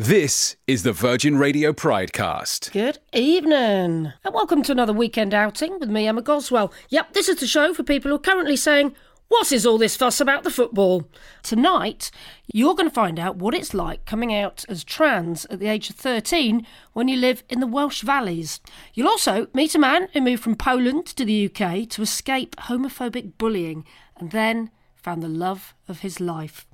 [0.00, 2.70] This is the Virgin Radio Pridecast.
[2.70, 6.72] Good evening, and welcome to another weekend outing with me, Emma Goswell.
[6.88, 8.94] Yep, this is the show for people who are currently saying,
[9.26, 11.10] What is all this fuss about the football?
[11.42, 12.12] Tonight,
[12.54, 15.90] you're going to find out what it's like coming out as trans at the age
[15.90, 18.60] of 13 when you live in the Welsh Valleys.
[18.94, 23.36] You'll also meet a man who moved from Poland to the UK to escape homophobic
[23.36, 23.84] bullying
[24.16, 26.67] and then found the love of his life.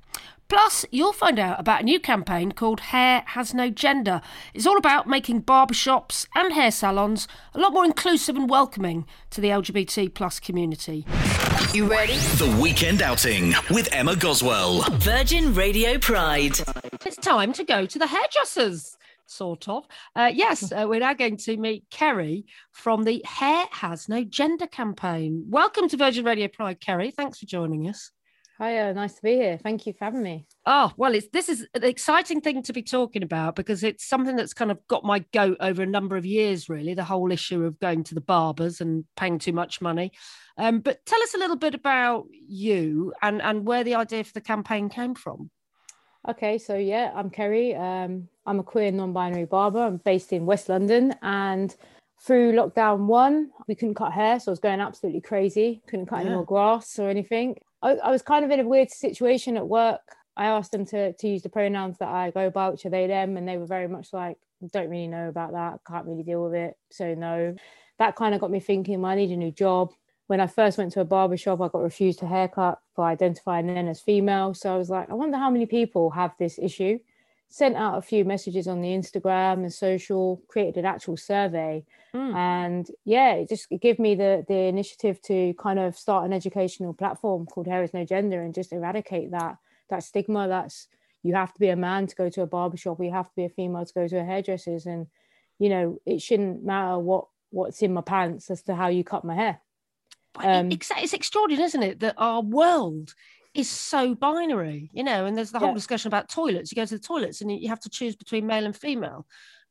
[0.47, 4.21] Plus, you'll find out about a new campaign called Hair Has No Gender.
[4.53, 9.41] It's all about making barbershops and hair salons a lot more inclusive and welcoming to
[9.41, 11.05] the LGBT plus community.
[11.73, 12.13] You ready?
[12.13, 14.83] The Weekend Outing with Emma Goswell.
[14.99, 16.59] Virgin Radio Pride.
[17.05, 18.97] It's time to go to the hairdressers.
[19.25, 19.87] Sort of.
[20.15, 24.67] Uh, yes, uh, we're now going to meet Kerry from the Hair Has No Gender
[24.67, 25.45] campaign.
[25.49, 27.09] Welcome to Virgin Radio Pride, Kerry.
[27.09, 28.11] Thanks for joining us.
[28.57, 29.57] Hiya, nice to be here.
[29.61, 30.47] Thank you for having me.
[30.65, 34.37] Oh, well, it's this is an exciting thing to be talking about because it's something
[34.37, 37.65] that's kind of got my goat over a number of years, really, the whole issue
[37.65, 40.13] of going to the barbers and paying too much money.
[40.57, 44.31] Um, but tell us a little bit about you and, and where the idea for
[44.31, 45.49] the campaign came from.
[46.27, 47.75] Okay, so yeah, I'm Kerry.
[47.75, 49.81] Um, I'm a queer non-binary barber.
[49.81, 51.75] I'm based in West London and
[52.21, 55.81] through lockdown one, we couldn't cut hair, so I was going absolutely crazy.
[55.87, 56.27] Couldn't cut yeah.
[56.27, 57.57] any more grass or anything.
[57.81, 60.01] I, I was kind of in a weird situation at work.
[60.37, 63.07] I asked them to, to use the pronouns that I go by, which are they,
[63.07, 64.37] them, and they were very much like,
[64.73, 67.55] don't really know about that, can't really deal with it, so no.
[67.99, 69.93] That kind of got me thinking, well, I need a new job.
[70.27, 73.67] When I first went to a barber shop, I got refused a haircut for identifying
[73.67, 74.53] then as female.
[74.53, 76.99] So I was like, I wonder how many people have this issue.
[77.55, 81.85] Sent out a few messages on the Instagram and social, created an actual survey.
[82.13, 82.35] Mm.
[82.35, 86.93] And yeah, it just gave me the the initiative to kind of start an educational
[86.93, 89.55] platform called Hair is No Gender and just eradicate that
[89.89, 90.89] that stigma that's
[91.23, 93.45] you have to be a man to go to a barbershop you have to be
[93.45, 94.85] a female to go to a hairdresser's.
[94.85, 95.07] And
[95.57, 99.23] you know it shouldn't matter what what's in my pants as to how you cut
[99.23, 99.61] my hair.
[100.35, 103.15] Um, it's, it's extraordinary isn't it that our world
[103.55, 105.75] is so binary you know and there's the whole yeah.
[105.75, 106.71] discussion about toilets.
[106.71, 109.25] You go to the toilets and you have to choose between male and female.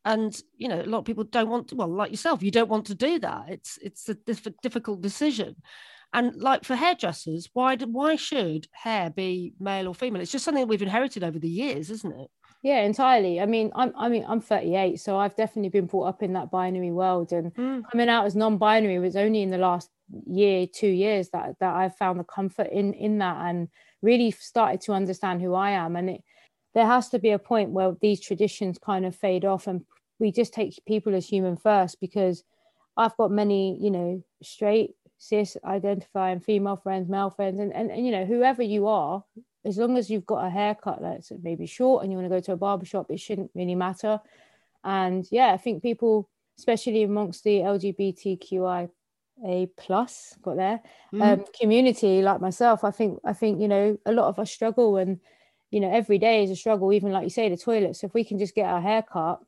[0.05, 2.69] And you know a lot of people don't want to well like yourself you don't
[2.69, 3.45] want to do that.
[3.49, 5.57] It's it's a diff- difficult decision.
[6.13, 10.23] And like for hairdressers why do, why should hair be male or female?
[10.23, 12.31] It's just something we've inherited over the years isn't it?
[12.63, 13.41] Yeah entirely.
[13.41, 16.51] I mean i'm i mean i'm 38 so i've definitely been brought up in that
[16.51, 17.33] binary world.
[17.33, 17.83] And mm.
[17.91, 19.91] coming out as non-binary was only in the last
[20.27, 23.69] year two years that that i've found the comfort in in that and
[24.03, 26.21] really started to understand who i am and it
[26.75, 29.85] there has to be a point where these traditions kind of fade off and
[30.19, 32.43] we just take people as human first because
[32.97, 38.07] I've got many, you know, straight, cis identifying female friends, male friends, and, and, and
[38.07, 39.25] you know, whoever you are,
[39.65, 42.41] as long as you've got a haircut that's maybe short and you want to go
[42.41, 44.21] to a barber shop, it shouldn't really matter.
[44.85, 46.29] And yeah, I think people,
[46.59, 48.91] especially amongst the LGBTQI
[49.47, 50.81] a plus got there
[51.13, 51.23] mm.
[51.23, 54.97] um, community like myself i think i think you know a lot of us struggle
[54.97, 55.19] and
[55.71, 58.15] you know every day is a struggle even like you say the toilet so if
[58.15, 59.41] we can just get our hair cut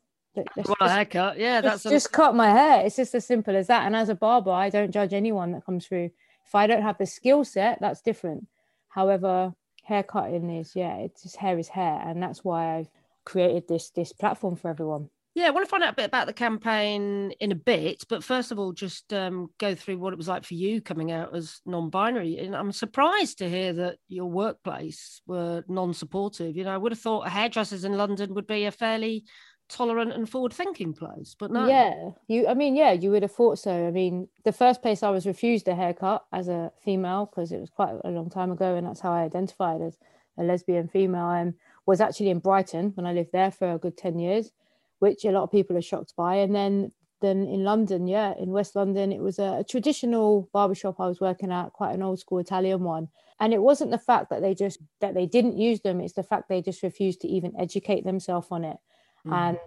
[0.55, 1.39] what a haircut.
[1.39, 1.91] Yeah, that's just, a...
[1.91, 2.85] just cut my hair.
[2.85, 3.87] It's just as simple as that.
[3.87, 6.11] And as a barber, I don't judge anyone that comes through.
[6.47, 8.47] If I don't have the skill set, that's different.
[8.89, 12.89] However, haircutting is yeah, it's just hair is hair, and that's why I've
[13.25, 15.11] created this this platform for everyone.
[15.37, 18.25] Yeah, I want to find out a bit about the campaign in a bit, but
[18.25, 21.37] first of all, just um, go through what it was like for you coming out
[21.37, 22.39] as non-binary.
[22.39, 26.57] And I'm surprised to hear that your workplace were non-supportive.
[26.57, 29.27] You know, I would have thought hairdressers in London would be a fairly
[29.69, 33.33] tolerant and forward thinking place but no yeah you i mean yeah you would have
[33.33, 37.27] thought so i mean the first place i was refused a haircut as a female
[37.27, 39.99] because it was quite a long time ago and that's how i identified as
[40.39, 41.55] a lesbian female and
[41.85, 44.53] was actually in brighton when i lived there for a good 10 years
[44.99, 46.37] which a lot of people are shocked by.
[46.37, 46.93] And then
[47.23, 51.19] then in london yeah in west london it was a, a traditional barbershop i was
[51.19, 53.09] working at quite an old school italian one.
[53.39, 56.23] And it wasn't the fact that they just that they didn't use them it's the
[56.23, 58.79] fact they just refused to even educate themselves on it.
[59.27, 59.33] Mm.
[59.33, 59.59] and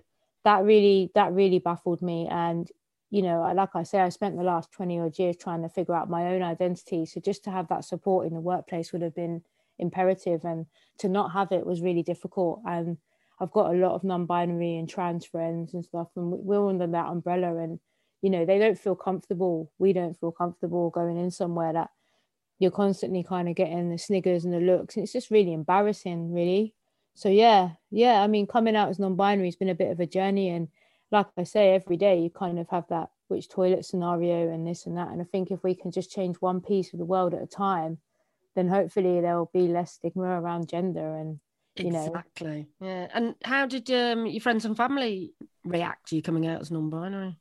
[0.46, 2.28] that really that really baffled me.
[2.30, 2.70] And
[3.12, 5.96] you know like i say i spent the last 20 odd years trying to figure
[5.96, 7.06] out my own identity.
[7.06, 9.44] So just to have that support in the workplace would have been
[9.80, 10.46] imperative.
[10.46, 10.66] And
[11.00, 12.62] to not have it was really difficult.
[12.66, 12.98] And
[13.40, 17.08] i've got a lot of non-binary and trans friends and stuff and we're under that
[17.08, 17.80] umbrella and
[18.22, 19.72] you know they don't feel comfortable.
[19.78, 21.90] We don't feel comfortable going in somewhere that
[22.58, 26.34] you're constantly kind of getting the sniggers and the looks and it's just really embarrassing
[26.34, 26.74] really.
[27.16, 30.06] So yeah yeah i mean coming out as non-binary has been a bit of a
[30.06, 30.70] journey and
[31.12, 34.86] like i say every day you kind of have that which toilet scenario and this
[34.86, 37.34] and that and i think if we can just change one piece of the world
[37.34, 37.98] at a time
[38.56, 41.40] then hopefully there'll be less stigma around gender and
[41.80, 42.06] you know.
[42.06, 42.68] Exactly.
[42.82, 43.08] Yeah.
[43.14, 45.34] And how did um, your friends and family
[45.64, 47.38] react to you coming out as non-binary?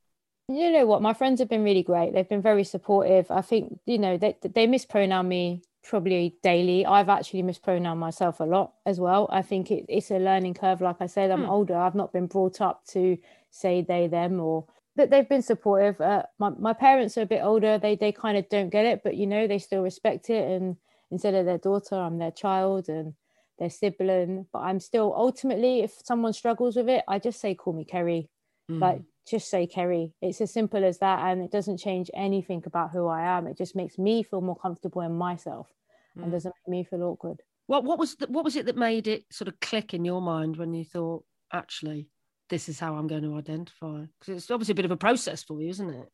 [0.49, 1.03] You know what?
[1.03, 2.15] My friends have been really great.
[2.15, 3.31] They've been very supportive.
[3.31, 6.87] I think, you know, they, they mispronoun me probably daily.
[6.87, 9.29] I've actually mispronoun myself a lot as well.
[9.31, 10.81] I think it, it's a learning curve.
[10.81, 11.51] Like I said, I'm Hmm.
[11.51, 11.77] older.
[11.77, 13.19] I've not been brought up to
[13.51, 14.65] say they, them, or
[14.97, 16.01] but they've been supportive.
[16.01, 17.79] Uh, my, my parents are a bit older.
[17.79, 20.51] They they kind of don't get it, but you know, they still respect it.
[20.51, 20.77] And
[21.11, 23.15] instead of their daughter, I'm their child and
[23.59, 24.47] their sibling.
[24.53, 28.29] But I'm still ultimately, if someone struggles with it, I just say, call me Kerry
[28.71, 28.81] Mm.
[28.81, 30.13] like just say Kerry.
[30.21, 33.47] It's as simple as that, and it doesn't change anything about who I am.
[33.47, 35.69] It just makes me feel more comfortable in myself,
[36.17, 36.23] Mm.
[36.25, 37.43] and doesn't make me feel awkward.
[37.67, 40.21] What what was the, what was it that made it sort of click in your
[40.23, 42.09] mind when you thought, actually,
[42.51, 44.05] this is how I'm going to identify?
[44.21, 46.09] Because it's obviously a bit of a process for you, isn't it?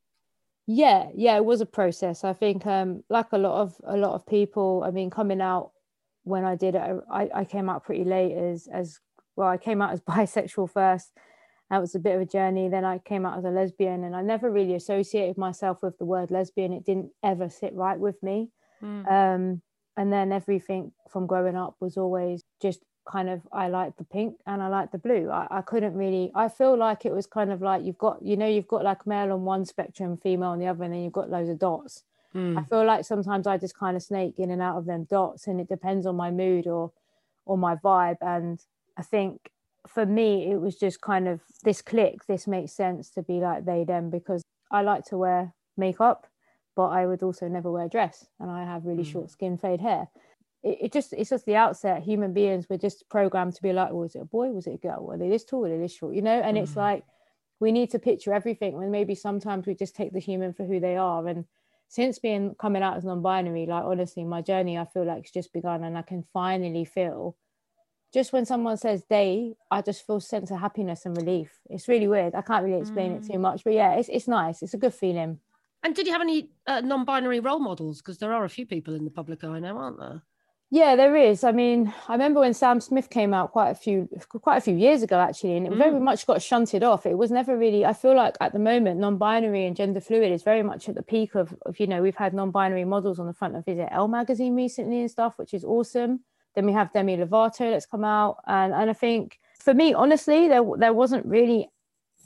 [0.66, 2.24] Yeah, yeah, it was a process.
[2.24, 4.82] I think, um, like a lot of a lot of people.
[4.86, 5.72] I mean, coming out
[6.24, 9.00] when I did it, I, I came out pretty late as as
[9.36, 9.48] well.
[9.48, 11.12] I came out as bisexual first.
[11.70, 12.68] That was a bit of a journey.
[12.68, 16.04] Then I came out as a lesbian, and I never really associated myself with the
[16.04, 16.72] word lesbian.
[16.72, 18.50] It didn't ever sit right with me.
[18.82, 19.10] Mm.
[19.10, 19.62] um
[19.96, 22.80] and then everything from growing up was always just
[23.10, 26.32] kind of i like the pink and i like the blue I, I couldn't really
[26.34, 29.06] i feel like it was kind of like you've got you know you've got like
[29.06, 32.02] male on one spectrum female on the other and then you've got loads of dots
[32.34, 32.58] Mm.
[32.58, 35.46] i feel like sometimes i just kind of snake in and out of them dots
[35.46, 36.92] and it depends on my mood or
[37.46, 38.60] or my vibe and
[38.96, 39.50] i think
[39.86, 43.64] for me it was just kind of this click this makes sense to be like
[43.64, 46.26] they them because i like to wear makeup
[46.76, 49.12] but I would also never wear a dress and I have really Mm.
[49.12, 50.08] short skin fade hair.
[50.64, 52.02] It, it just it's just the outset.
[52.02, 54.48] Human beings were just programmed to be like, was it a boy?
[54.48, 55.06] Was it a girl?
[55.06, 55.60] Were they this tall?
[55.60, 56.14] Were they this short?
[56.14, 56.78] You know, and it's Mm.
[56.78, 57.04] like
[57.60, 60.80] we need to picture everything when maybe sometimes we just take the human for who
[60.80, 61.24] they are.
[61.28, 61.44] And
[61.88, 65.52] since being coming out as non-binary, like honestly, my journey I feel like it's just
[65.52, 67.36] begun and I can finally feel
[68.12, 71.50] just when someone says they, I just feel sense of happiness and relief.
[71.68, 72.34] It's really weird.
[72.36, 74.62] I can't really explain it too much, but yeah, it's it's nice.
[74.62, 75.40] It's a good feeling.
[75.82, 78.00] And did you have any uh, non-binary role models?
[78.00, 80.22] Because there are a few people in the public eye now, aren't there?
[80.74, 81.44] Yeah, there is.
[81.44, 84.74] I mean, I remember when Sam Smith came out quite a few quite a few
[84.74, 85.78] years ago actually, and it mm.
[85.78, 87.06] very much got shunted off.
[87.06, 87.84] It was never really.
[87.84, 91.02] I feel like at the moment, non-binary and gender fluid is very much at the
[91.04, 93.88] peak of, of you know, we've had non-binary models on the front of is it
[93.92, 96.24] Elle magazine recently and stuff, which is awesome.
[96.56, 100.48] Then we have Demi Lovato that's come out, and and I think for me, honestly,
[100.48, 101.70] there there wasn't really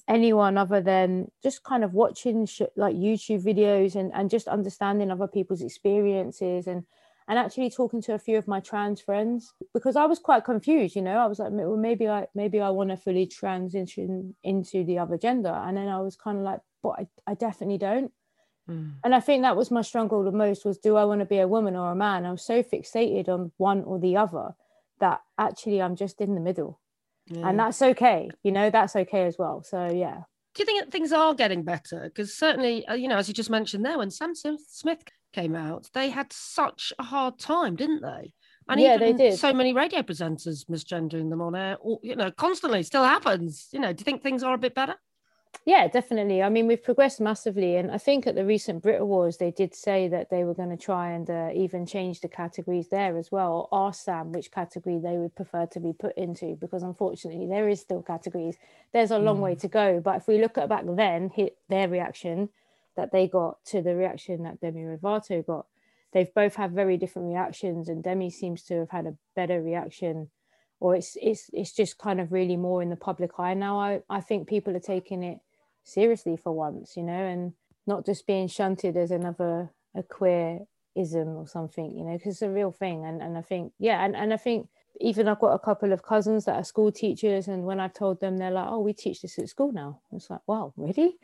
[0.08, 5.10] anyone other than just kind of watching sh- like YouTube videos and and just understanding
[5.10, 6.84] other people's experiences and
[7.28, 10.96] and actually talking to a few of my trans friends because I was quite confused.
[10.96, 14.82] You know, I was like, well, maybe I maybe I want to fully transition into
[14.84, 18.10] the other gender, and then I was kind of like, but I, I definitely don't.
[18.68, 18.94] Mm.
[19.04, 21.38] And I think that was my struggle the most was do I want to be
[21.38, 22.24] a woman or a man?
[22.24, 24.54] I was so fixated on one or the other
[25.00, 26.80] that actually I'm just in the middle.
[27.30, 28.30] And that's okay.
[28.42, 29.62] You know, that's okay as well.
[29.62, 30.22] So yeah.
[30.54, 32.04] Do you think that things are getting better?
[32.04, 35.04] Because certainly, uh, you know, as you just mentioned there, when Sam Smith
[35.38, 38.32] came out, they had such a hard time, didn't they?
[38.68, 39.38] And Yeah, they even did.
[39.38, 42.82] So many radio presenters misgendering them on air, or, you know, constantly.
[42.82, 43.68] Still happens.
[43.72, 44.96] You know, do you think things are a bit better?
[45.64, 46.42] Yeah, definitely.
[46.42, 47.76] I mean, we've progressed massively.
[47.76, 50.70] And I think at the recent Brit Awards, they did say that they were going
[50.76, 54.50] to try and uh, even change the categories there as well, or ask Sam which
[54.50, 58.56] category they would prefer to be put into, because unfortunately, there is still categories.
[58.92, 60.00] There's a long way to go.
[60.00, 62.50] But if we look at back then, hit their reaction
[62.98, 65.66] that they got to the reaction that Demi Lovato got,
[66.12, 67.88] they've both had very different reactions.
[67.88, 70.28] And Demi seems to have had a better reaction
[70.80, 73.78] or it's it's it's just kind of really more in the public eye now.
[73.80, 75.38] I, I think people are taking it
[75.84, 77.52] seriously for once, you know, and
[77.86, 80.66] not just being shunted as another a queerism
[81.36, 83.04] or something, you know, because it's a real thing.
[83.04, 84.68] And and I think yeah, and, and I think
[85.00, 88.20] even I've got a couple of cousins that are school teachers, and when I've told
[88.20, 91.18] them, they're like, "Oh, we teach this at school now." It's like, "Wow, really?"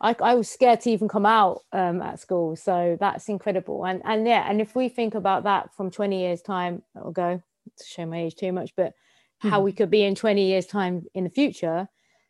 [0.00, 3.84] I, I was scared to even come out um, at school, so that's incredible.
[3.84, 7.42] And and yeah, and if we think about that from twenty years time ago,
[7.76, 8.94] to show my age too much, but
[9.40, 11.88] how we could be in 20 years time in the future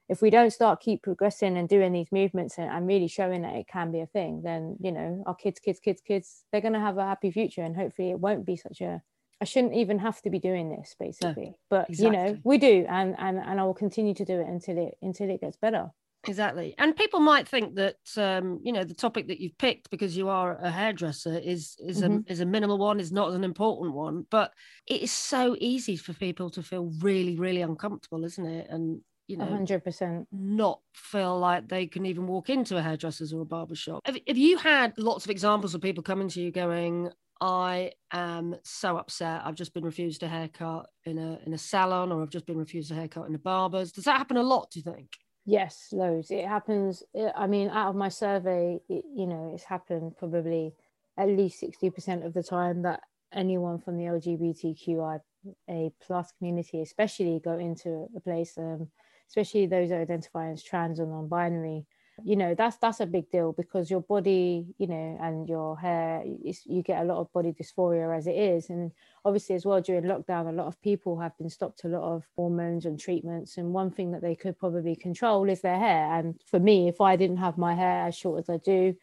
[0.09, 3.55] if we don't start keep progressing and doing these movements and, and really showing that
[3.55, 6.75] it can be a thing then you know our kids kids kids kids they're going
[6.75, 9.03] to have a happy future and hopefully it won't be such a
[9.41, 11.55] i shouldn't even have to be doing this basically.
[11.71, 14.79] But you know we do and and and i will continue to do it until
[14.79, 15.91] it until it gets better
[16.27, 16.75] Exactly.
[16.79, 20.29] And people might think that um, you know, the topic that you've picked because you
[20.29, 24.27] are a hairdresser is is a is a minimal one, is not an important one.
[24.31, 24.53] But
[24.87, 28.67] it is so easy for people to feel really, really uncomfortable, isn't it?
[28.69, 33.43] And you know, 100% not feel like they can even walk into a hairdresser's or
[33.43, 34.01] a barber shop.
[34.07, 37.11] Have, have you had lots of examples of people coming to you going,
[37.41, 39.43] I am so upset.
[39.45, 42.59] I've just been refused a haircut in a in a salon, or I've just been
[42.59, 43.93] refused a haircut in a barber's.
[43.93, 44.71] Does that happen a lot?
[44.73, 45.11] Do you think?
[45.49, 46.31] Yes, loads.
[46.31, 47.03] It happens.
[47.35, 50.75] I mean, out of my survey, it, you know, it's happened probably
[51.17, 53.01] at least sixty percent of the time that
[53.33, 58.89] anyone from the LGBTQIA plus community, especially, go into a place, um,
[59.27, 61.87] especially those that identify as trans or non-binary,
[62.25, 66.23] you know that's that's a big deal because your body you know and your hair
[66.25, 68.71] you get a lot of body dysphoria as it is.
[68.71, 68.93] And
[69.25, 72.25] obviously as well during lockdown a lot of people have been stopped a lot of
[72.37, 73.57] hormones and treatments.
[73.57, 76.13] And one thing that they could probably control is their hair.
[76.19, 78.95] And for me if i didn't have my hair as short as i do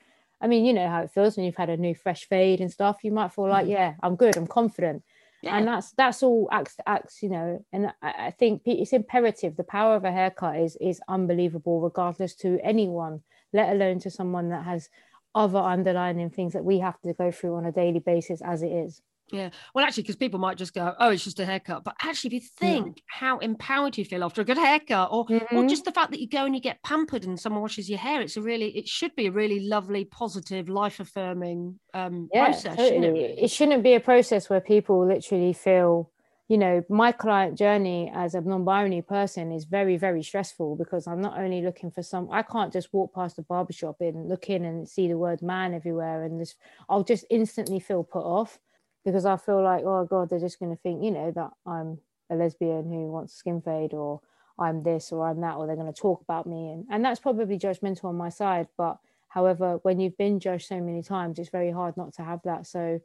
[0.42, 2.72] i mean you know how it feels when you've had a new fresh fade and
[2.72, 3.74] stuff you might feel like mm-hmm.
[3.74, 5.04] yeah i'm good i'm confident
[5.46, 5.58] yeah.
[5.58, 7.64] and that's that's all acts acts you know.
[7.72, 9.56] And I, I, think it's imperative.
[9.56, 13.22] The power of a haircut is is unbelievable regardless to anyone
[13.54, 14.90] let alone to someone that has
[15.34, 18.72] other underlying things that we have to go through on a daily basis as it
[18.72, 19.50] is yeah.
[19.74, 21.84] Well, actually, because people might just go, oh, it's just a haircut.
[21.84, 23.04] But actually, if you think yeah.
[23.08, 25.58] how empowered you feel after a good haircut, or, mm-hmm.
[25.58, 28.00] or just the fact that you go and you get pampered and someone washes your
[28.00, 32.46] hair, it's a really, it should be a really lovely, positive, life affirming um, yeah,
[32.46, 32.76] process.
[32.76, 32.90] Totally.
[32.90, 36.12] Shouldn't it, it shouldn't be a process where people literally feel,
[36.48, 41.08] you know, my client journey as a non binary person is very, very stressful because
[41.08, 44.52] I'm not only looking for some, I can't just walk past a barbershop and look
[44.52, 46.24] in and see the word man everywhere.
[46.24, 46.54] And this,
[46.88, 48.60] I'll just instantly feel put off
[49.06, 52.00] because I feel like, oh God, they're just going to think, you know, that I'm
[52.30, 54.20] a lesbian who wants skin fade or
[54.58, 56.72] I'm this or I'm that, or they're going to talk about me.
[56.72, 58.68] And, and that's probably judgmental on my side.
[58.78, 58.98] But
[59.30, 62.66] however, when you've been judged so many times, it's very hard not to have that.
[62.66, 63.00] So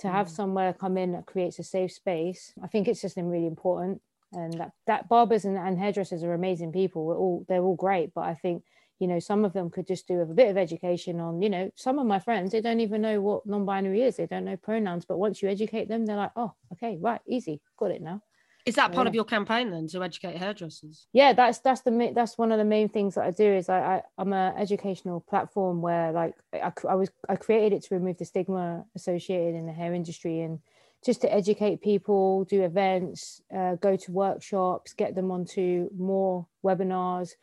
[0.00, 0.30] to have mm.
[0.30, 4.02] somewhere come in that creates a safe space, I think it's just really important.
[4.32, 7.06] And that, that barbers and, and hairdressers are amazing people.
[7.06, 8.12] We're all, they're all great.
[8.14, 8.64] But I think
[8.98, 11.70] you know some of them could just do a bit of education on you know
[11.74, 15.04] some of my friends they don't even know what non-binary is they don't know pronouns
[15.04, 18.20] but once you educate them they're like oh okay right easy got it now
[18.64, 19.10] is that part yeah.
[19.10, 22.64] of your campaign then to educate hairdressers yeah that's that's the that's one of the
[22.64, 26.72] main things that i do is i, I am an educational platform where like I,
[26.88, 30.58] I was i created it to remove the stigma associated in the hair industry and
[31.04, 37.34] just to educate people do events uh, go to workshops get them onto more webinars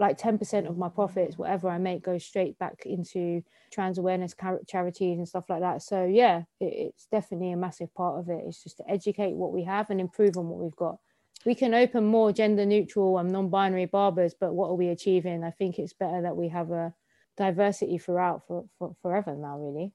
[0.00, 4.34] like 10% of my profits, whatever I make, goes straight back into trans awareness
[4.66, 5.82] charities and stuff like that.
[5.82, 8.42] So, yeah, it, it's definitely a massive part of it.
[8.46, 10.96] It's just to educate what we have and improve on what we've got.
[11.44, 15.44] We can open more gender neutral and non binary barbers, but what are we achieving?
[15.44, 16.94] I think it's better that we have a
[17.36, 19.92] diversity throughout for, for forever now, really.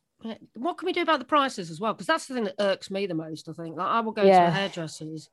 [0.55, 1.93] What can we do about the prices as well?
[1.93, 3.49] Because that's the thing that irks me the most.
[3.49, 4.45] I think like I will go yeah.
[4.45, 5.29] to hairdressers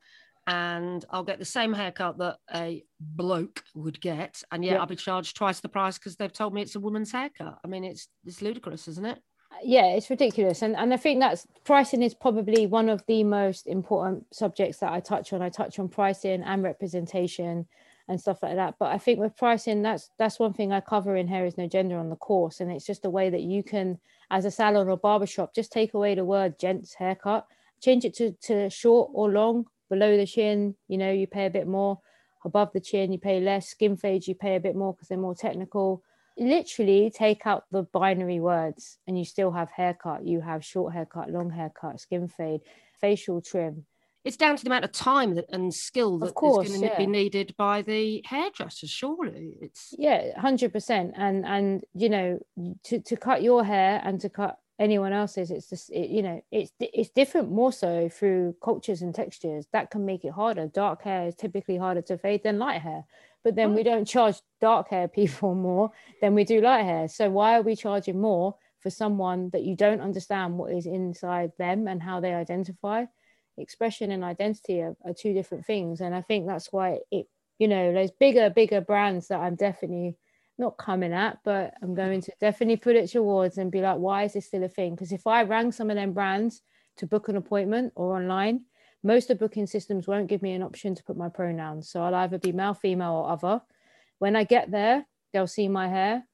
[0.47, 4.97] and I'll get the same haircut that a bloke would get, and yet I'll be
[4.97, 7.59] charged twice the price because they've told me it's a woman's haircut.
[7.65, 9.21] I mean, it's it's ludicrous, isn't it?
[9.63, 13.67] Yeah, it's ridiculous, and and I think that's pricing is probably one of the most
[13.67, 15.43] important subjects that I touch on.
[15.43, 17.67] I touch on pricing and representation
[18.09, 18.75] and stuff like that.
[18.81, 21.69] But I think with pricing, that's that's one thing I cover in Hair is No
[21.69, 23.99] Gender on the course, and it's just a way that you can,
[24.31, 27.47] as a salon or barbershop, just take away the word gents haircut,
[27.81, 31.51] change it to to short or long below the chin, you know, you pay a
[31.51, 32.01] bit more.
[32.47, 33.69] Above the chin, you pay less.
[33.69, 36.03] Skin fades, you pay a bit more because they're more technical.
[36.39, 40.25] Literally take out the binary words and you still have haircut.
[40.27, 42.63] You have short haircut, long haircut, skin fade,
[42.99, 43.85] facial trim.
[44.25, 46.95] It's down to the amount of time that, and skill that course, is going to
[46.95, 46.99] yeah.
[46.99, 48.87] be needed by the hairdresser.
[48.87, 51.13] Surely, it's yeah, hundred percent.
[51.17, 52.39] And and you know,
[52.85, 56.43] to to cut your hair and to cut anyone else's it's just it, you know
[56.51, 59.67] it's it's different more so through cultures and textures.
[59.73, 60.67] That can make it harder.
[60.67, 63.05] Dark hair is typically harder to fade than light hair.
[63.45, 63.85] But then we mm.
[63.85, 67.09] don't charge dark hair people more than we do light hair.
[67.09, 71.53] So why are we charging more for someone that you don't understand what is inside
[71.59, 73.05] them and how they identify?
[73.57, 76.01] Expression and identity are, are two different things.
[76.01, 77.27] And i think that's why it
[77.62, 80.17] you know there's bigger bigger brands that i'm definitely
[80.62, 84.23] not coming at, but I'm going to definitely put it towards and be like, why
[84.23, 84.95] is this still a thing?
[84.95, 86.62] Because if I rang some of them brands
[86.97, 88.62] to book an appointment or online,
[89.02, 91.90] most of the booking systems won't give me an option to put my pronouns.
[91.90, 93.61] So I'll either be male, female, or other.
[94.21, 96.26] When I get there, they'll see my hair.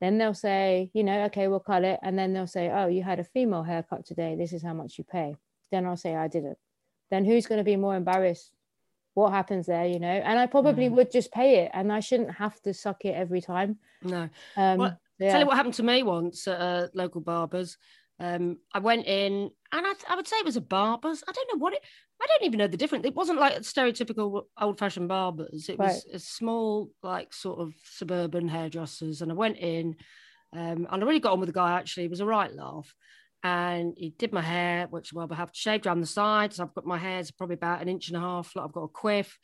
[0.00, 1.98] Then they'll say, you know, okay, we'll cut it.
[2.02, 4.36] And then they'll say, oh, you had a female haircut today.
[4.36, 5.36] This is how much you pay.
[5.70, 6.58] Then I'll say, I didn't.
[7.10, 8.50] Then who's going to be more embarrassed
[9.14, 10.08] what happens there, you know.
[10.08, 10.92] And I probably mm.
[10.92, 13.78] would just pay it, and I shouldn't have to suck it every time.
[14.02, 14.28] No.
[14.56, 15.30] Um, well, yeah.
[15.30, 17.76] Tell you what happened to me once at a local barber's.
[18.18, 21.22] Um, I went in, and I, I would say it was a barber's.
[21.26, 21.80] I don't know what it.
[22.20, 23.04] I don't even know the difference.
[23.04, 25.68] It wasn't like stereotypical old-fashioned barbers.
[25.68, 29.22] It was a small, like sort of suburban hairdressers.
[29.22, 29.96] And I went in,
[30.52, 31.72] um, and I really got on with the guy.
[31.72, 32.94] Actually, it was a right laugh.
[33.42, 36.60] And he did my hair, which well, I have shaved around the sides.
[36.60, 38.54] I've got my hair's probably about an inch and a half.
[38.54, 39.38] Like I've got a quiff,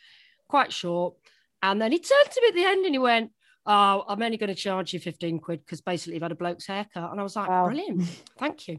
[0.49, 1.15] quite short.
[1.63, 3.33] And then he turned to me at the end and he went,
[3.67, 6.67] Oh, I'm only going to charge you 15 quid because basically you've had a bloke's
[6.67, 7.11] haircut.
[7.11, 7.67] And I was like, Wow.
[7.67, 8.03] Brilliant.
[8.39, 8.79] Thank you.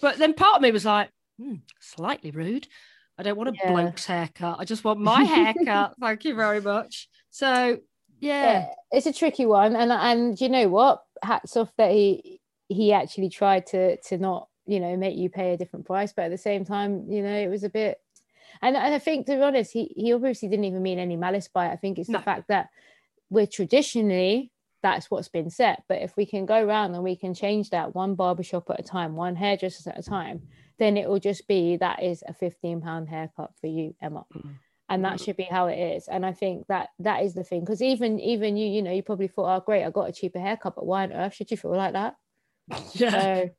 [0.00, 2.66] But then part of me was like, hmm, slightly rude.
[3.18, 3.70] I don't want a Yeah.
[3.70, 4.56] bloke's haircut.
[4.58, 5.94] I just want my haircut.
[6.00, 7.08] Thank you very much.
[7.30, 7.78] So,
[8.20, 8.42] yeah.
[8.52, 11.02] yeah, it's a tricky one, and and you know what?
[11.22, 15.52] Hats off that he he actually tried to to not you know make you pay
[15.52, 18.00] a different price, but at the same time, you know, it was a bit.
[18.62, 21.48] And, and I think, to be honest, he, he obviously didn't even mean any malice
[21.48, 21.72] by it.
[21.72, 22.18] I think it's No.
[22.18, 22.68] the fact that
[23.28, 24.52] we're traditionally
[24.82, 25.82] that's what's been set.
[25.88, 28.82] But if we can go around and we can change that one barbershop at a
[28.82, 30.42] time, one hairdresser at a time,
[30.78, 34.54] then it will just be that is a fifteen pound haircut for you, Emma mm.
[34.88, 35.24] and that mm.
[35.24, 38.20] should be how it is and i think that that is the thing because even
[38.20, 40.86] even you you know you probably thought oh great i got a cheaper haircut but
[40.86, 42.16] why on earth should you feel like that
[42.94, 43.10] Yeah.
[43.10, 43.50] so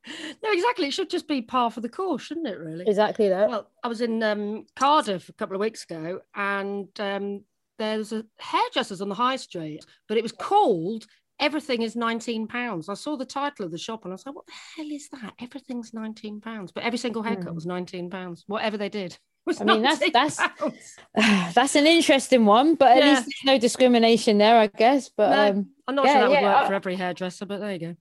[0.42, 0.88] No, exactly.
[0.88, 2.84] It should just be par for the course, shouldn't it, really?
[2.86, 7.44] exactly that Well, I was in um, Cardiff a couple of weeks ago, and um,
[7.78, 11.06] there's a hairdressers on the high street, but it was called
[11.38, 14.34] "Everything is 19 pounds." I saw the title of the shop, and I was like,
[14.34, 15.34] "What the hell is that?
[15.40, 18.44] Everything's 19 pounds." But every single haircut was 19 pounds.
[18.46, 19.16] Whatever they did.
[19.60, 20.96] I mean, that's- that's-
[21.54, 23.10] that's an interesting one but at Yeah.
[23.10, 25.48] least there's no discrimination there i guess but No.
[25.50, 27.78] um I'm not Yeah, sure that would work I- for every hairdresser, but there you
[27.78, 27.96] go.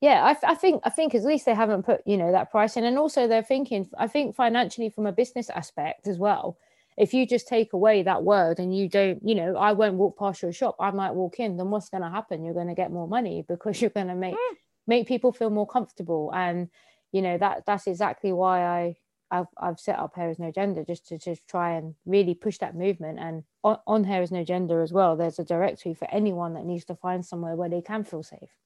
[0.00, 2.76] Yeah I, I think i think at least they haven't put you know that price
[2.76, 2.84] in.
[2.84, 6.58] And also they're thinking i think financially from a business aspect as well
[6.96, 10.18] if you just take away that word and you don't you know i won't walk
[10.18, 12.44] past your shop i might walk in then what's going to happen?
[12.44, 14.54] You're going to get more money because you're going to make hmm.
[14.86, 16.32] make people feel more comfortable.
[16.34, 16.68] And
[17.12, 18.96] you know that that's exactly why i
[19.30, 22.56] I've, I've set up hair is no gender just to just try and really push
[22.58, 23.18] that movement.
[23.18, 26.64] And on, on hair is no gender as well there's a directory for anyone that
[26.64, 28.56] needs to find somewhere where they can feel safe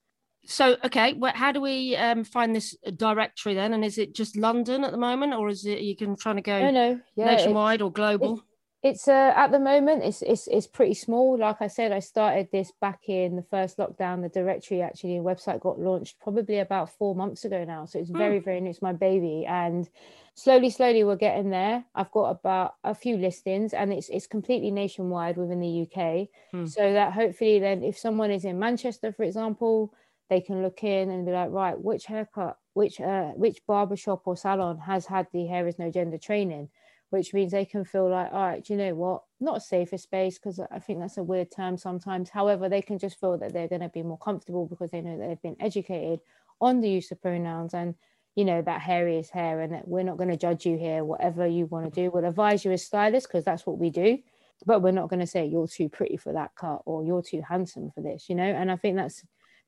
[0.45, 3.73] So, okay, well, how do we um, find this directory then?
[3.75, 6.43] And is it just London at the moment, or is it you can trying to
[6.43, 8.43] go no no yeah nationwide or global?
[8.83, 11.39] it's uh, at the moment it's, it's it's pretty small.
[11.39, 14.23] Like i said i started this back in the first lockdown.
[14.23, 17.85] The directory actually website got launched probably about four months ago now.
[17.85, 18.71] So it's very very new.
[18.71, 19.47] It's my baby.
[19.47, 19.89] And
[20.35, 21.85] slowly slowly we're getting there.
[21.95, 26.67] I've got about a few listings and it's it's completely nationwide within the uk Hmm.
[26.67, 29.95] so that hopefully then if someone is in manchester for example
[30.33, 34.37] they can look in and be like right which haircut which uh which barbershop or
[34.37, 36.69] salon has had the hair is no gender training
[37.13, 39.25] which means they can feel like, all right, you know what?
[39.39, 42.31] Not a safer space because I think that's a weird term sometimes.
[42.31, 45.19] However, they can just feel that they're going to be more comfortable because they know
[45.19, 46.21] that they've been educated
[46.59, 47.97] on the use of pronouns and,
[48.35, 51.05] you know, that hair is hair and that we're not going to judge you here.
[51.05, 54.17] Whatever you want to do, we'll advise you as stylists because that's what we do.
[54.65, 57.43] But we're not going to say you're too pretty for that cut or you're too
[57.47, 58.45] handsome for this, you know.
[58.45, 59.23] And I think that's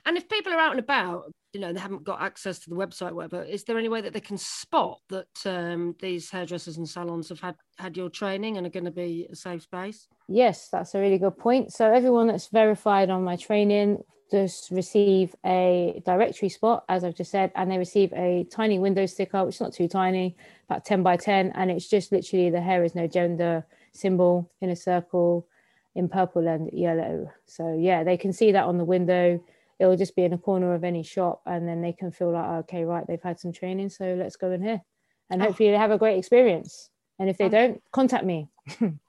[0.05, 2.75] And if people are out and about, you know, they haven't got access to the
[2.75, 6.77] website, or whatever, is there any way that they can spot that um, these hairdressers
[6.77, 10.07] and salons have had had your training and are going to be a safe space?
[10.27, 11.73] Yes, that's a really good point.
[11.73, 13.99] So everyone that's verified on my training
[14.31, 19.05] just receive a directory spot, as I've just said, and they receive a tiny window
[19.05, 20.35] sticker, which is not too tiny,
[20.69, 21.51] about 10 by 10.
[21.53, 25.47] And it's just literally the hair is no gender symbol in a circle
[25.95, 27.31] in purple and yellow.
[27.45, 29.43] So yeah, they can see that on the window.
[29.79, 32.49] It'll just be in a corner of any shop, and then they can feel like,
[32.65, 34.81] okay, right, they've had some training, so let's go in here.
[35.29, 35.45] And Oh.
[35.45, 36.89] hopefully they have a great experience.
[37.21, 38.49] And if they Um, don't, contact me.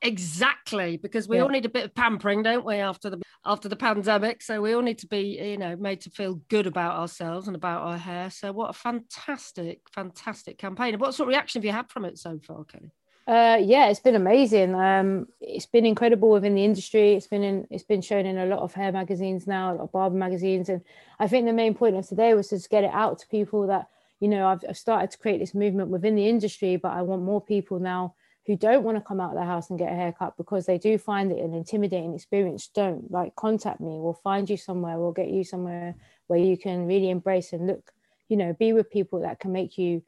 [0.02, 1.44] Exactly, because we Yeah.
[1.44, 4.42] all need a bit of pampering, don't we, after the after the pandemic?
[4.42, 7.56] So we all need to be, you know, made to feel good about ourselves and
[7.56, 8.28] about our hair.
[8.28, 10.92] So what a fantastic, fantastic campaign!
[10.92, 12.90] And what sort of reaction have you had from it so far, Kelly?
[13.26, 14.74] Uh, yeah, it's been amazing.
[14.74, 17.14] Um, it's been incredible within the industry.
[17.14, 19.84] It's been in, it's been shown in a lot of hair magazines now, a lot
[19.84, 20.82] of barber magazines, and
[21.18, 23.68] I think the main point of today was to just get it out to people
[23.68, 23.86] that
[24.22, 27.22] you know I've, I've started to create this movement within the industry, but I want
[27.22, 28.14] more people now
[28.46, 30.78] who don't want to come out of their house and get a haircut because they
[30.78, 32.68] do find it an intimidating experience.
[32.68, 33.98] Don't like contact me.
[34.00, 34.98] We'll find you somewhere.
[34.98, 35.94] We'll get you somewhere
[36.28, 37.92] where you can really embrace and look.
[38.28, 40.02] You know, be with people that can make you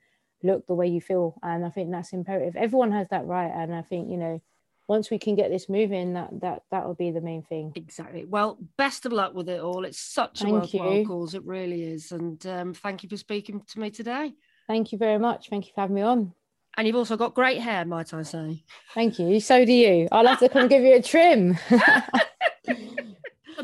[0.44, 3.74] look the way you feel and i think that's imperative everyone has that right and
[3.74, 4.40] i think you know
[4.86, 7.72] once we can get this moving that that that will be the main thing.
[7.74, 8.24] Exactly.
[8.24, 9.84] Well best of luck with it all.
[9.84, 11.06] It's such a thank worthwhile you.
[11.06, 11.34] cause.
[11.34, 12.12] It really is.
[12.12, 14.32] And um, thank you for speaking to me today.
[14.66, 15.48] Thank you very much.
[15.50, 16.32] Thank you for having me on.
[16.76, 18.64] And you've also got great hair might i say.
[18.94, 19.38] Thank you.
[19.40, 20.08] So do you.
[20.10, 21.56] I'll have to come give you a trim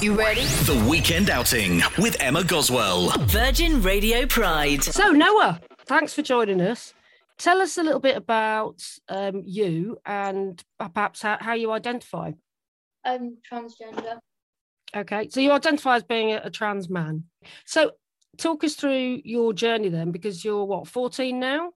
[0.00, 0.40] You ready?
[0.40, 3.10] The Weekend Outing with Emma Goswell.
[3.26, 4.82] Virgin Radio Pride.
[4.82, 6.92] So, Noah, thanks for joining us.
[7.38, 12.32] Tell us a little bit about um, you and perhaps how, how, you identify.
[13.04, 14.18] I'm transgender.
[14.94, 17.24] Okay, so you identify as being a, a trans man.
[17.64, 17.92] So,
[18.38, 21.70] talk us through your journey then, because you're what, 14 now?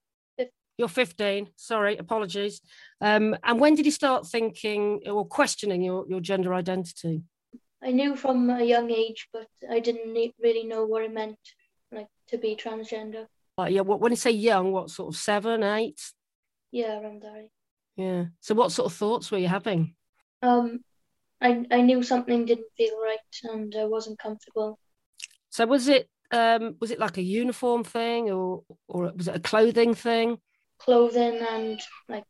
[0.79, 1.49] You're 15.
[1.57, 2.61] Sorry, apologies.
[3.01, 7.23] Um, and when did you start thinking or questioning your, your gender identity?
[7.83, 11.39] I knew from a young age, but I didn't really know what it meant,
[11.93, 13.27] like to be transgender.
[13.57, 16.01] Like, yeah, what, when you say young, what sort of seven, eight?
[16.73, 17.45] Yeah, around there.
[17.97, 18.25] Yeah.
[18.41, 19.95] So, what sort of thoughts were you having?
[20.43, 20.81] Um,
[21.41, 24.79] I I knew something didn't feel right, and I wasn't comfortable.
[25.49, 29.41] So, was it um, was it like a uniform thing or or was it a
[29.41, 30.39] clothing thing?
[30.79, 32.25] Clothing and like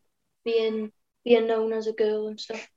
[0.44, 0.92] being
[1.24, 2.68] being known as a girl and stuff.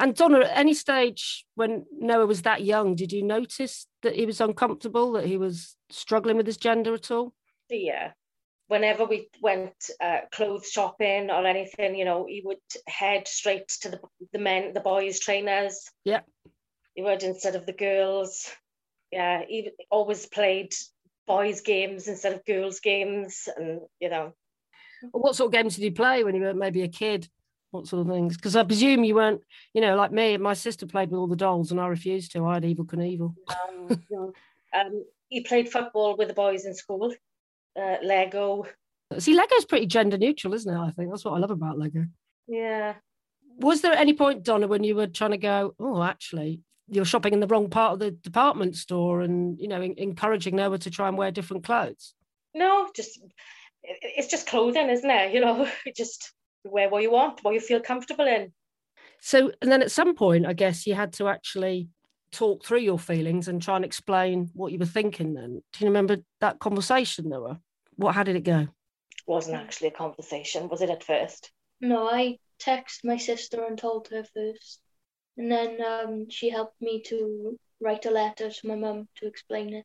[0.00, 4.26] And Donna, at any stage when Noah was that young, did you notice that he
[4.26, 7.34] was uncomfortable, that he was struggling with his gender at all?
[7.68, 8.12] Yeah.
[8.68, 13.90] Whenever we went uh, clothes shopping or anything, you know, he would head straight to
[13.90, 14.00] the
[14.32, 15.88] the men, the boys' trainers.
[16.04, 16.20] Yeah.
[16.94, 18.50] He would instead of the girls
[19.12, 20.74] yeah, he always played
[21.26, 24.32] boys' games instead of girls' games, and you know.
[25.10, 27.28] What sort of games did you play when you were maybe a kid?
[27.70, 28.36] What sort of things?
[28.36, 29.40] Because I presume you weren't,
[29.74, 30.36] you know, like me.
[30.36, 32.46] My sister played with all the dolls, and I refused to.
[32.46, 33.34] I had Evel Knievel.
[33.68, 34.32] Um,
[34.74, 37.14] um, he played football with the boys in school.
[37.78, 38.66] Uh, Lego.
[39.18, 40.78] See, Lego's pretty gender neutral, isn't it?
[40.78, 42.06] I think that's what I love about Lego.
[42.46, 42.94] Yeah.
[43.58, 46.60] Was there any point, Donna, when you were trying to go, oh, actually,
[46.92, 50.78] you're shopping in the wrong part of the department store and you know encouraging Noah
[50.78, 52.14] to try and wear different clothes.
[52.54, 53.18] No just
[53.82, 55.32] it's just clothing isn't it?
[55.32, 56.32] You know just
[56.64, 58.52] wear what you want what you feel comfortable in.
[59.20, 61.88] So and then at some point i guess you had to actually
[62.30, 65.62] talk through your feelings and try and explain what you were thinking then.
[65.72, 67.58] Do you remember that conversation noah?
[67.96, 68.60] What how did it go?
[68.60, 68.68] It
[69.26, 71.50] wasn't actually a conversation was it at first?
[71.80, 74.80] No i texted my sister and told her first
[75.36, 79.74] and then um, she helped me to write a letter to my mum to explain
[79.74, 79.84] it.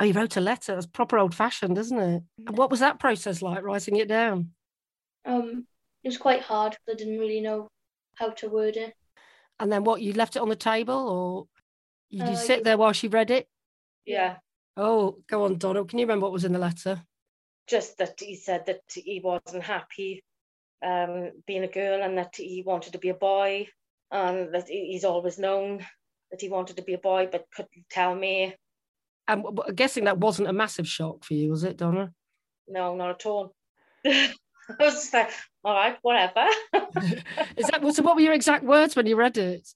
[0.00, 0.74] Oh, you wrote a letter.
[0.74, 2.22] That's proper old fashioned, isn't it?
[2.46, 4.50] And what was that process like, writing it down?
[5.24, 5.66] Um,
[6.04, 7.68] it was quite hard because I didn't really know
[8.14, 8.94] how to word it.
[9.58, 10.00] And then what?
[10.02, 11.48] You left it on the table, or
[12.10, 13.48] you Uh, sit there while she read it?
[14.06, 14.36] yeah
[14.76, 15.84] Oh, go on, Donna.
[15.84, 17.02] Can you remember what was in the letter?
[17.66, 20.24] just that he said that he wasn't happy
[20.82, 23.68] um, being a girl and that he wanted to be a boy
[24.10, 25.84] and that he's always known
[26.30, 28.54] that he wanted to be a boy but couldn't tell me
[29.26, 29.44] I'm
[29.74, 32.12] guessing that wasn't a massive shock for you, was it, Donna?
[32.66, 33.54] no not at all
[34.06, 34.32] I
[34.78, 35.30] was just like
[35.64, 36.46] all right whatever
[37.56, 38.02] Is that so?
[38.02, 39.66] What were your exact words when you read it?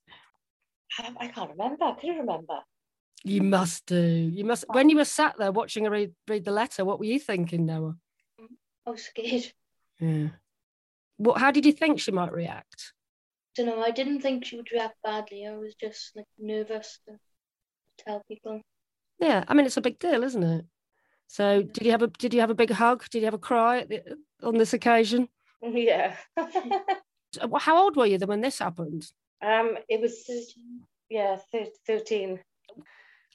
[0.99, 2.59] I I can't remember can you remember
[3.23, 3.95] You must do.
[3.97, 4.65] You must.
[4.67, 7.65] When you were sat there watching her read, read the letter, what were you thinking,
[7.65, 7.95] Noah?
[8.85, 9.51] I was scared.
[9.99, 10.27] Yeah.
[11.17, 11.39] What?
[11.39, 12.92] How did you think she might react?
[13.55, 13.81] Don't know.
[13.81, 15.45] I didn't think she would react badly.
[15.45, 17.17] I was just like nervous to
[17.97, 18.61] tell people.
[19.19, 20.65] Yeah, I mean it's a big deal, isn't it?
[21.27, 23.05] So, did you have a did you have a big hug?
[23.09, 24.01] Did you have a cry the,
[24.43, 25.29] on this occasion?
[25.61, 26.15] yeah
[27.59, 29.11] How old were you then when this happened?
[29.41, 30.25] Um, it was
[31.09, 32.39] yeah, thir- thirteen.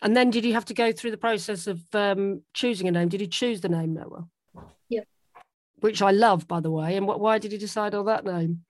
[0.01, 3.09] And then did you have to go through the process of um, choosing a name?
[3.09, 4.29] Did you choose the name Noah?
[4.89, 5.01] Yeah.
[5.81, 6.97] Which I love, by the way.
[6.97, 8.65] And what, why did you decide on that name?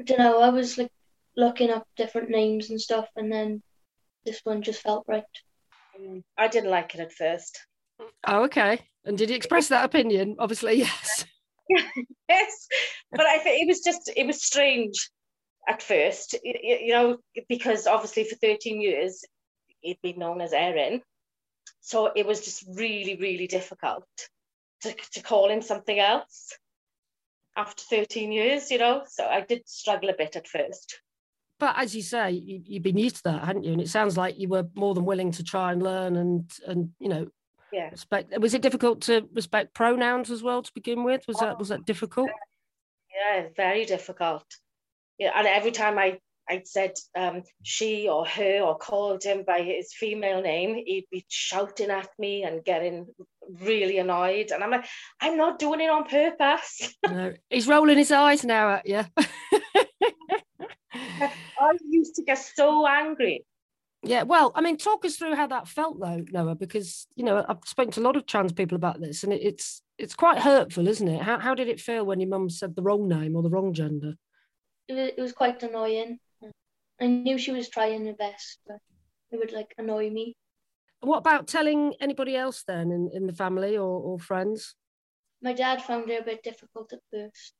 [0.00, 0.40] I don't know.
[0.40, 0.90] I was like
[1.36, 3.62] looking up different names and stuff, and then
[4.24, 5.24] this one just felt right.
[6.00, 7.58] Mm, I didn't like it at first.
[8.26, 8.80] Oh, okay.
[9.04, 10.36] And did you express that opinion?
[10.38, 11.24] Obviously, yes.
[12.28, 12.68] yes,
[13.10, 15.10] but I think it was just it was strange
[15.68, 19.22] at first, y- y- you know, because obviously for 13 years
[19.80, 21.02] he'd been known as Erin,
[21.80, 24.04] so it was just really really difficult
[24.82, 26.56] to to call him something else
[27.58, 29.02] after 13 years, you know.
[29.06, 31.00] So I did struggle a bit at first.
[31.58, 33.72] But as you say, you, you've been used to that, hadn't you?
[33.72, 36.90] And it sounds like you were more than willing to try and learn and and
[37.00, 37.26] you know
[37.72, 37.90] Yeah.
[37.90, 38.38] respect.
[38.38, 41.26] Was it difficult to respect pronouns as well to begin with?
[41.26, 42.30] Was that was that difficult?
[43.12, 44.44] Yeah, very difficult.
[45.18, 49.62] Yeah, and every time I I said um, she or her or called him by
[49.62, 53.06] his female name, he'd be shouting at me and getting
[53.60, 54.50] really annoyed.
[54.50, 54.86] And I'm like,
[55.20, 56.94] I'm not doing it on purpose.
[57.06, 59.04] no, he's rolling his eyes now at you.
[61.60, 63.44] I used to get so angry.
[64.04, 67.44] Yeah, well, I mean, talk us through how that felt, though, Noah, because you know
[67.48, 70.38] I've spoken to a lot of trans people about this, and it, it's it's quite
[70.38, 71.20] hurtful, isn't it?
[71.20, 73.72] How how did it feel when your mum said the wrong name or the wrong
[73.72, 74.14] gender?
[74.86, 76.20] It was, it was quite annoying.
[77.00, 78.78] I knew she was trying her best, but
[79.30, 80.36] it would like annoy me.
[81.00, 84.74] What about telling anybody else then in, in the family or, or friends?
[85.40, 87.54] My dad found it a bit difficult at first.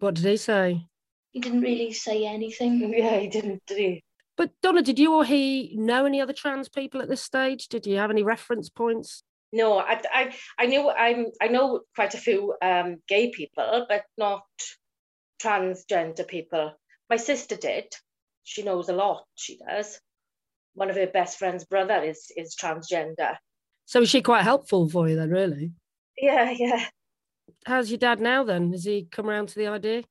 [0.00, 0.86] What did he say?
[1.30, 2.92] He didn't really say anything.
[2.96, 4.04] Yeah, he didn't, did he?
[4.36, 7.68] But Donna, did you or he know any other trans people at this stage?
[7.68, 9.22] Did you have any reference points?
[9.52, 14.04] No, I, I, I knew I'm, I know quite a few um, gay people, but
[14.16, 14.42] not
[15.40, 16.72] transgender people.
[17.10, 17.84] My sister did.
[18.44, 19.24] She knows a lot.
[19.34, 20.00] She does.
[20.74, 23.36] One of her best friend's brother is is transgender.
[23.84, 25.72] So is she quite helpful for you then, really?
[26.16, 26.86] Yeah, yeah,
[27.64, 28.72] How's your dad now then?
[28.72, 30.02] Has he come around to the idea?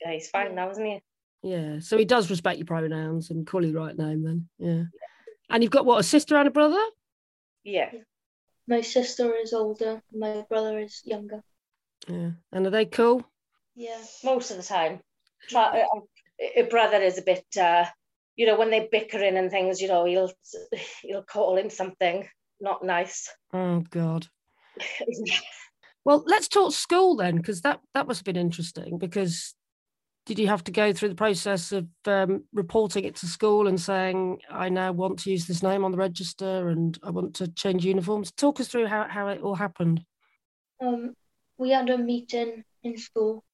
[0.00, 0.12] yeah.
[0.12, 1.02] He's fine now, isn't he?
[1.42, 1.80] Yeah.
[1.80, 4.48] So he does respect your pronouns and call you the right name then.
[4.58, 4.84] Yeah.
[5.48, 6.82] And you've got what, a sister and a brother?
[7.64, 7.90] Yeah.
[8.68, 10.02] My sister is older.
[10.12, 11.42] My brother is younger.
[12.08, 12.30] Yeah.
[12.52, 13.24] And are they cool?
[13.74, 13.98] Yeah.
[14.24, 15.00] Most of the time,
[15.48, 16.00] Try, uh,
[16.56, 17.44] her brother is a bit.
[17.60, 17.86] Uh,
[18.36, 20.32] you know, when they're bickering and things, you know, he'll
[21.02, 22.26] he'll call him something
[22.60, 23.28] not nice.
[23.52, 24.26] Oh God.
[26.02, 28.96] Well, let's talk school then, because that that must have been interesting.
[28.96, 29.54] Because
[30.24, 33.78] did you have to go through the process of um, reporting it to school and
[33.78, 37.48] saying, "I now want to use this name on the register and I want to
[37.48, 38.32] change uniforms"?
[38.32, 40.02] Talk us through how how it all happened.
[40.80, 41.14] Um,
[41.58, 43.44] we had a meeting in school,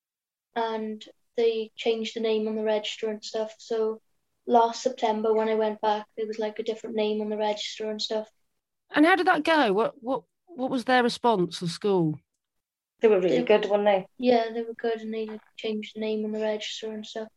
[0.54, 1.04] and
[1.36, 3.54] they changed the name on the register and stuff.
[3.58, 4.00] So
[4.46, 7.90] last September, when I went back, there was like a different name on the register
[7.90, 8.28] and stuff.
[8.94, 9.72] And how did that go?
[9.72, 12.18] What what what was their response of school?
[13.00, 14.06] They were really good, weren't they?
[14.18, 17.28] Yeah, they were good, and they changed the name on the register and stuff.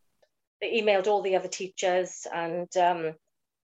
[0.60, 3.14] They emailed all the other teachers and um,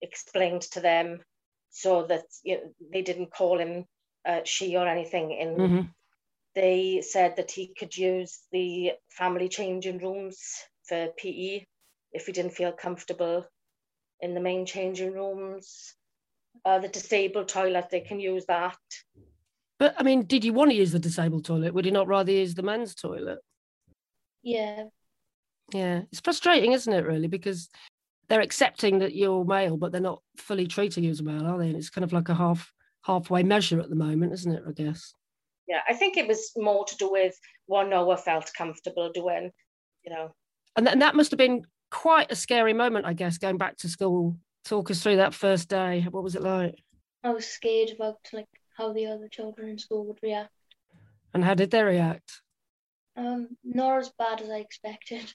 [0.01, 1.21] explained to them
[1.69, 3.85] so that you know, they didn't call him
[4.25, 5.37] uh, she or anything.
[5.39, 5.89] And Mhm.
[6.55, 10.39] They said that he could use the family changing rooms
[10.87, 11.63] for PE
[12.13, 13.45] if he didn't feel comfortable
[14.21, 15.93] in the main changing rooms.
[16.63, 18.77] Uh, the disabled toilet, they can use that.
[19.77, 21.73] But I mean, did you want to use the disabled toilet?
[21.73, 23.39] Would you not rather use the men's toilet?
[24.41, 24.85] Yeah,
[25.73, 27.05] Yeah, it's frustrating, isn't it?
[27.05, 27.67] Really, because
[28.29, 31.57] they're accepting that you're male, but they're not fully treating you as a male, are
[31.57, 31.67] they?
[31.67, 34.63] And it's kind of like a half halfway measure at the moment, isn't it?
[34.67, 35.13] I guess.
[35.67, 39.51] Yeah, I think it was more to do with what Noah felt comfortable doing,
[40.05, 40.33] you know.
[40.75, 43.77] And, th- and that must have been quite a scary moment, I guess, going back
[43.77, 44.37] to school.
[44.65, 46.05] Talk us through that first day.
[46.09, 46.75] What was it like?
[47.23, 48.47] I was scared about like
[48.77, 50.51] how the other children in school would react.
[51.33, 52.41] And how did they react?
[53.17, 55.33] Um, not as bad as I expected.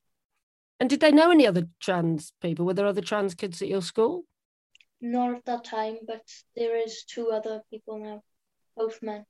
[0.79, 2.65] And did they know any other trans people?
[2.65, 4.25] Were there other trans kids at your school?
[5.01, 6.23] Not at that time, but
[6.57, 8.23] there is two other people now,
[8.77, 9.25] both men.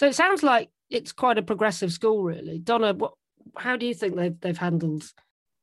[0.00, 2.58] So it sounds like it's quite a progressive school, really.
[2.58, 3.12] Donna, what?
[3.58, 5.04] How do you think they've they've handled?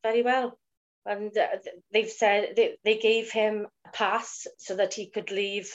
[0.03, 0.59] very well.
[1.07, 1.57] And uh,
[1.91, 5.71] they've said they, they gave him a pass so that he could leave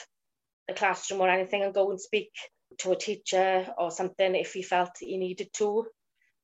[0.68, 2.30] the classroom or anything and go and speak
[2.78, 5.86] to a teacher or something if he felt he needed to,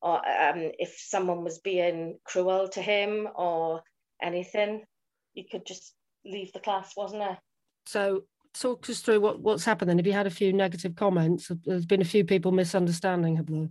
[0.03, 3.83] or um, if someone was being cruel to him or
[4.21, 4.83] anything,
[5.35, 7.39] he could just leave the class, wasn't it?
[7.87, 8.25] So
[8.61, 9.99] talk us through what, what's happened then.
[9.99, 11.51] Have you had a few negative comments?
[11.65, 13.69] There's been a few people misunderstanding, have there?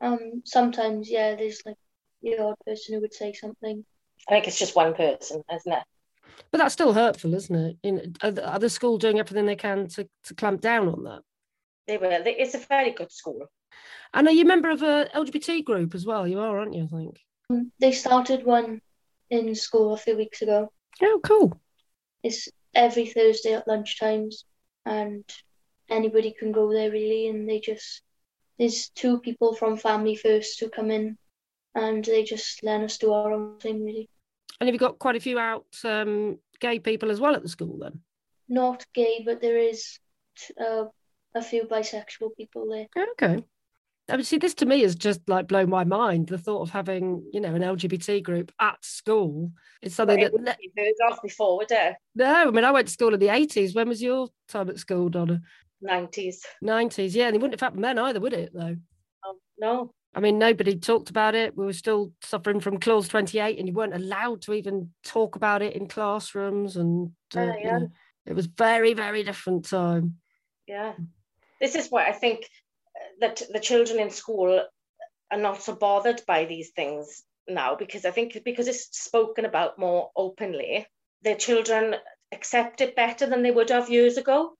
[0.00, 1.76] Um, sometimes, yeah, there's like
[2.22, 3.84] the odd person who would say something.
[4.28, 5.82] I think it's just one person, isn't it?
[6.50, 7.76] But that's still hurtful, isn't it?
[7.82, 10.88] You know, are, the, are the school doing everything they can to, to clamp down
[10.88, 11.22] on that?
[11.86, 12.22] They will.
[12.22, 13.46] They, it's a fairly good school.
[14.12, 16.26] And are you a member of a LGBT group as well?
[16.26, 16.84] You are, aren't you?
[16.84, 17.18] I think.
[17.78, 18.80] They started one
[19.30, 20.72] in school a few weeks ago.
[21.02, 21.60] Oh, cool.
[22.22, 24.44] It's every Thursday at lunchtimes,
[24.84, 25.24] and
[25.88, 27.28] anybody can go there really.
[27.28, 28.02] And they just
[28.58, 31.18] there's two people from Family First who come in,
[31.74, 34.08] and they just let us do our own thing really.
[34.60, 37.48] And have you got quite a few out um, gay people as well at the
[37.48, 38.00] school then?
[38.48, 39.98] Not gay, but there is
[40.60, 40.84] uh,
[41.34, 42.86] a few bisexual people there.
[43.12, 43.44] Okay.
[44.08, 46.28] I mean, see, this to me has just like blown my mind.
[46.28, 49.50] The thought of having, you know, an LGBT group at school
[49.82, 50.32] is something it that.
[50.32, 51.94] wouldn't heard of before, would it?
[52.14, 53.74] No, I mean, I went to school in the 80s.
[53.74, 55.40] When was your time at school, Donna?
[55.84, 56.36] 90s.
[56.62, 57.14] 90s.
[57.14, 58.76] Yeah, and it wouldn't have happened then either, would it, though?
[59.26, 59.92] Um, no.
[60.14, 61.56] I mean, nobody talked about it.
[61.56, 65.62] We were still suffering from Clause 28, and you weren't allowed to even talk about
[65.62, 66.76] it in classrooms.
[66.76, 67.88] And uh, Oh, you know,
[68.24, 70.16] it was very, very different time.
[70.66, 70.92] Yeah.
[71.60, 72.48] This is why I think
[73.20, 74.64] that the children in school
[75.30, 79.78] are not so bothered by these things now because I think because it's spoken about
[79.78, 80.86] more openly,
[81.22, 81.96] the children
[82.32, 84.56] accept it better than they would have years ago.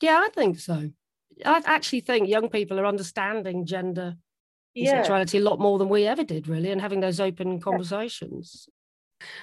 [0.00, 0.90] Yeah, I think so.
[1.44, 4.16] I actually think young people are understanding gender
[4.76, 5.02] and Yeah.
[5.02, 8.68] sexuality a lot more than we ever did, really, and having those open conversations.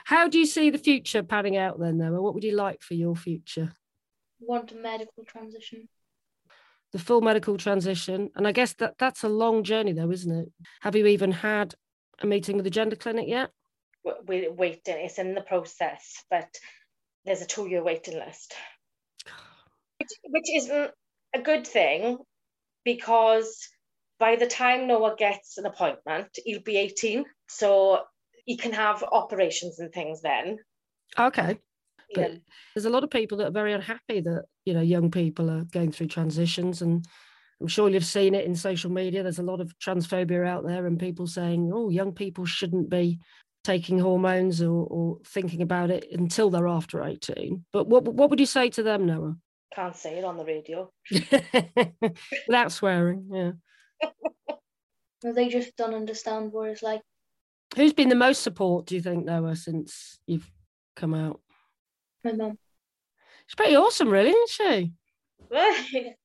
[0.06, 2.22] How do you see the future panning out then, Noah?
[2.22, 3.74] What would you like for your future?
[4.40, 5.88] Want a medical transition?
[6.94, 8.30] The full medical transition.
[8.36, 10.52] And I guess that that's a long journey, though, isn't it?
[10.82, 11.76] Have you even had
[12.22, 13.52] a meeting with the gender clinic yet?
[14.04, 16.48] We're waiting, it's in the process, but
[17.26, 18.54] there's a two year waiting list,
[20.00, 20.92] which, which isn't
[21.36, 22.18] a good thing
[22.86, 23.68] because
[24.20, 27.26] by the time Noah gets an appointment, he'll be 18.
[27.50, 28.04] So
[28.46, 30.58] he can have operations and things then.
[31.20, 31.60] Okay.
[32.16, 32.36] Yeah.
[32.74, 35.64] There's a lot of people that are very unhappy that, you know, young people are
[35.66, 36.82] going through transitions.
[36.82, 37.06] And
[37.60, 39.24] I'm sure you've seen it in social media.
[39.24, 43.20] There's a lot of transphobia out there and people saying, oh, young people shouldn't be
[43.64, 47.66] taking hormones or, or thinking about it until they're after 18.
[47.74, 49.36] But what, what would you say to them, Noah?
[49.74, 50.92] Can't say it on the radio.
[52.48, 53.52] Without swearing, yeah.
[55.24, 57.02] They just don't understand what it's like.
[57.76, 60.50] Who's been the most support, do you think, Noah, since you've
[60.96, 61.42] come out?
[62.28, 62.58] My mum.
[63.48, 64.92] She's pretty awesome, really, isn't she?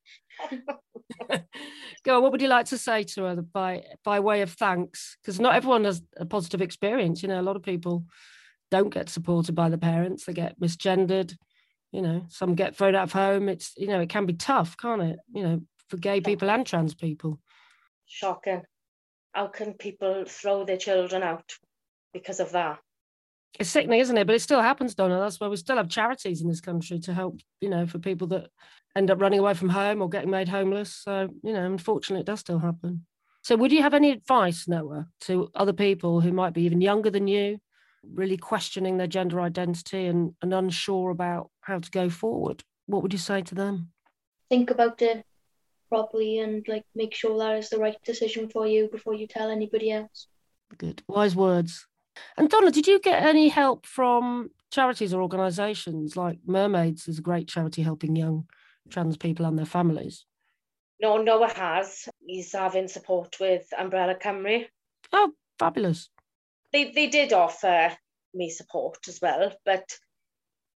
[2.05, 5.17] Go on, what would you like to say to her by by way of thanks?
[5.23, 7.23] Because not everyone has a positive experience.
[7.23, 8.05] You know, a lot of people
[8.73, 10.25] don't get supported by the parents.
[10.25, 11.37] They get misgendered.
[11.93, 13.49] You know, some get thrown out of home.
[13.49, 15.21] It's you know, it can be tough, can't it?
[15.33, 17.39] You know, for gay people and trans people.
[18.07, 18.63] Shocking.
[19.33, 21.53] How can people throw their children out
[22.13, 22.81] because of that?
[23.59, 24.27] It's sickening, isn't it?
[24.27, 25.21] But it still happens, Donna.
[25.21, 28.27] That's why we still have charities in this country to help, you know, for people
[28.29, 28.49] that
[28.97, 30.95] end up running away from home or getting made homeless.
[30.95, 33.07] So, you know, unfortunately, it does still happen.
[33.43, 37.11] So, would you have any advice, Noah, to other people who might be even younger
[37.11, 37.59] than you,
[38.03, 42.63] really questioning their gender identity and, and unsure about how to go forward?
[42.87, 43.91] What would you say to them?
[44.49, 45.25] Think about it
[45.89, 49.51] properly and like make sure that is the right decision for you before you tell
[49.51, 50.27] anybody else.
[50.79, 51.03] Good.
[51.07, 51.87] Wise words.
[52.37, 57.23] And Donna, did you get any help from charities or organisations like Mermaids is a
[57.23, 58.47] great charity helping young
[58.91, 60.25] trans people and their families?
[61.01, 62.09] No, Noah has.
[62.25, 64.67] He's having support with Umbrella Cymru.
[65.13, 66.09] Oh, fabulous.
[66.73, 67.97] They they did offer
[68.35, 69.85] me support as well, but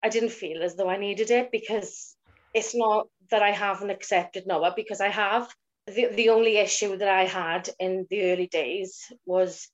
[0.03, 2.15] I didn't feel as though I needed it because
[2.53, 5.53] it's not that I haven't accepted Noah because I have.
[5.87, 9.69] The, the only issue that I had in the early days was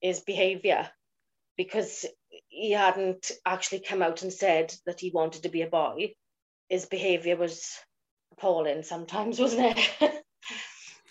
[0.00, 0.90] his behaviour
[1.56, 2.06] because
[2.48, 6.14] he hadn't actually come out and said that he wanted to be a boy.
[6.68, 7.78] His behaviour was
[8.32, 10.24] appalling sometimes, wasn't it?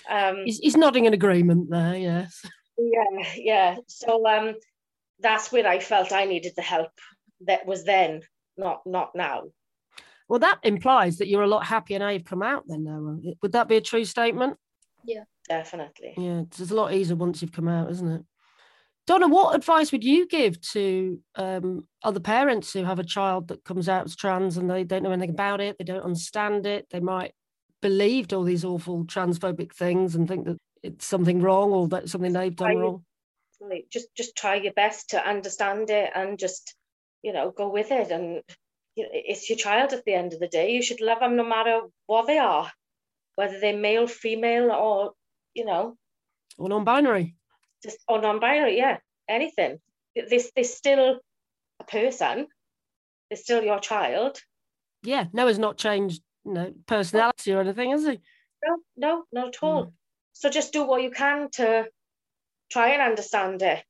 [0.09, 2.43] um, He's, he's nodding in agreement there, yes.
[2.77, 3.75] yeah, yeah.
[3.87, 4.55] So um,
[5.19, 6.91] that's where I felt I needed the help.
[7.45, 8.21] That was then,
[8.57, 9.45] not not now.
[10.27, 13.17] Well, that implies that you're a lot happier now you've come out, then, Noah.
[13.41, 14.57] Would that be a true statement?
[15.03, 16.13] Yeah, definitely.
[16.17, 18.21] Yeah, it's it's a lot easier once you've come out, isn't it?
[19.11, 23.65] Donna, what advice would you give to um, other parents who have a child that
[23.65, 26.87] comes out as trans and they don't know anything about it, they don't understand it,
[26.91, 27.33] they might
[27.81, 32.31] believed all these awful transphobic things and think that it's something wrong or that something
[32.31, 33.03] they've done wrong?
[33.91, 36.73] Just just try your best to understand it and just
[37.21, 38.11] you know go with it.
[38.11, 38.41] And
[38.95, 40.71] you know, it's your child at the end of the day.
[40.71, 42.71] You should love them no matter what they are,
[43.35, 45.11] whether they're male, female, or
[45.53, 45.97] you know
[46.57, 47.35] Or non-binary?
[47.83, 48.77] Just or non-binary.
[48.77, 48.97] Yeah,
[49.29, 49.79] anything.
[50.15, 51.19] this there's still
[51.79, 52.47] a person.
[53.29, 54.39] There's still your child.
[55.03, 58.19] Yeah, Noah's not changed, you know, personality or anything, has he?
[58.63, 59.85] No, no, not at all.
[59.85, 59.91] Mm.
[60.33, 61.87] So just do what you can to
[62.69, 63.83] try and understand it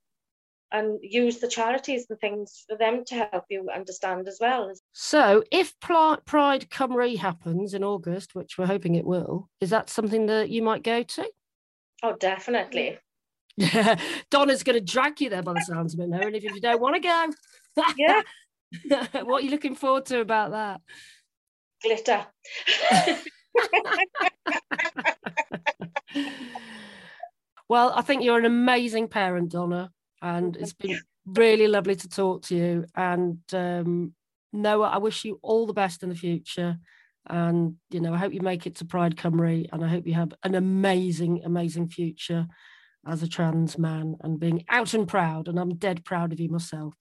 [0.71, 4.71] and use the charities and things for them to help you understand as well.
[4.93, 10.27] So, if Pride Cymru happens in August, which we're hoping it will, is that something
[10.27, 11.29] that you might go to?
[12.03, 12.97] Oh, definitely.
[14.29, 16.27] Donna's going to drag you there by the sounds of it, Noah.
[16.27, 17.27] And if you don't want to go,
[17.97, 18.21] Yeah.
[19.23, 20.81] what are you looking forward to about that?
[21.83, 22.25] Glitter.
[27.71, 29.91] Well, I think you're an amazing parent, Donna,
[30.21, 32.85] and it's been really lovely to talk to you.
[32.97, 34.13] And um,
[34.51, 36.75] Noah, I wish you all the best in the future.
[37.29, 40.15] And you know, I hope you make it to Pride Cymru, and I hope you
[40.15, 42.45] have an amazing, amazing future
[43.05, 45.47] as a trans man and being out and proud.
[45.47, 46.93] And I'm dead proud of you myself.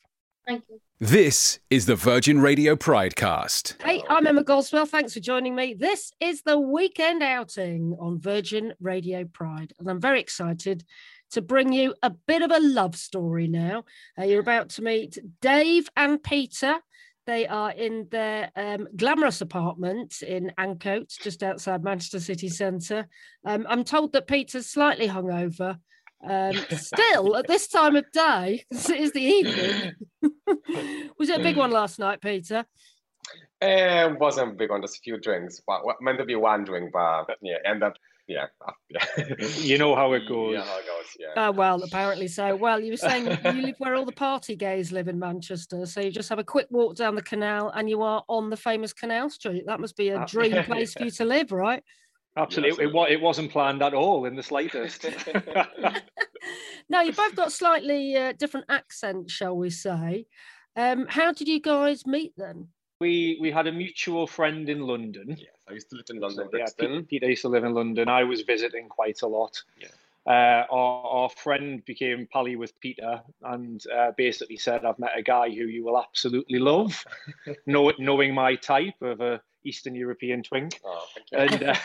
[0.46, 0.80] Thank you.
[0.98, 3.82] This is the Virgin Radio Pridecast.
[3.82, 4.84] Hey, I'm Emma Goswell.
[4.84, 5.74] Thanks for joining me.
[5.74, 10.84] This is the weekend outing on Virgin Radio Pride, and I'm very excited
[11.30, 13.84] to bring you a bit of a love story now.
[14.18, 16.80] Uh, you're about to meet Dave and Peter.
[17.26, 23.06] They are in their um, glamorous apartment in Ancoats, just outside Manchester City Centre.
[23.44, 25.78] Um, I'm told that Peter's slightly hungover.
[26.26, 29.92] Um, still, at this time of day, it is the evening.
[31.18, 32.64] Was it a big one last night, Peter?
[33.62, 36.90] It wasn't a big one, just a few drinks, but meant to be one drink,
[36.92, 37.94] but yeah, end up,
[38.30, 38.46] yeah.
[39.58, 40.54] You know how it goes.
[40.54, 41.26] Yeah, how it goes, yeah.
[41.36, 42.54] Oh, well, apparently so.
[42.56, 45.84] Well, you were saying you live where all the party gays live in Manchester.
[45.86, 48.56] So you just have a quick walk down the canal and you are on the
[48.56, 49.64] famous Canal Street.
[49.66, 51.82] That must be a Uh, dream place for you to live, right?
[52.36, 52.84] Absolutely.
[52.84, 55.04] It, wa- it wasn't planned at all in the slightest.
[56.88, 60.26] Now, you both got slightly uh, different accents, shall we say.
[60.74, 62.68] Um, how did you guys meet then?
[63.00, 65.36] We we had a mutual friend in London.
[65.38, 67.04] Yes, I used to live in London, So, yeah, Brixton.
[67.06, 68.08] Peter used to live in London.
[68.08, 69.62] I was visiting quite a lot.
[69.78, 69.88] Yeah.
[70.26, 75.22] Uh, our, our friend became pally with Peter and uh, basically said, I've met a
[75.22, 77.04] guy who you will absolutely love,
[77.66, 80.78] know, knowing my type of a Eastern European twink.
[80.84, 81.56] Oh, thank you.
[81.56, 81.76] And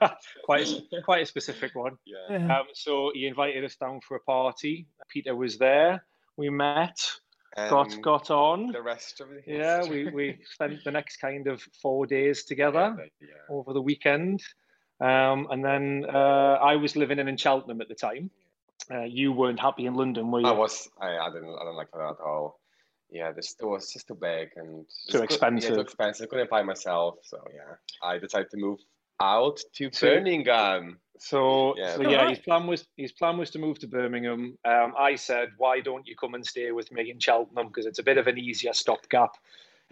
[0.00, 0.08] uh,
[0.44, 1.98] quite, a, quite a specific one.
[2.04, 2.16] yeah.
[2.30, 2.58] Yeah.
[2.58, 4.86] Um, so he invited us down for a party.
[5.08, 6.04] Peter was there.
[6.36, 6.98] We met,
[7.56, 8.72] got got on.
[8.72, 12.96] the rest of the Yeah, we, we spent the next kind of four days together
[13.20, 13.28] Yeah.
[13.48, 14.42] over the weekend.
[15.00, 18.30] Um, and then uh, I was living in, in Cheltenham at the time.
[18.90, 20.46] Uh, you weren't happy in London, were you?
[20.46, 22.60] I was, I, I didn't, I don't like that at all.
[23.10, 25.74] Yeah, the store was just too big and Too cou- Yeah, expensive.
[25.74, 26.28] too expensive.
[26.30, 28.78] couldn't buy myself, so yeah, I decided to move
[29.20, 30.98] out to To- Birmingham.
[31.18, 31.94] So, Yeah.
[31.94, 34.58] so yeah, his plan was his plan was to move to Birmingham.
[34.64, 38.00] Um, I said, why don't you come and stay with me in Cheltenham because it's
[38.00, 39.36] a bit of an easier stopgap.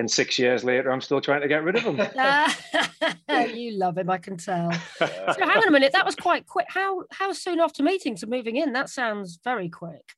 [0.00, 2.00] And six years later, I'm still trying to get rid of him.
[3.54, 4.72] you love him, I can tell.
[4.98, 5.06] So
[5.46, 6.66] hang on a minute, that was quite quick.
[6.68, 8.72] How how soon after meeting to moving in?
[8.72, 10.14] That sounds very quick.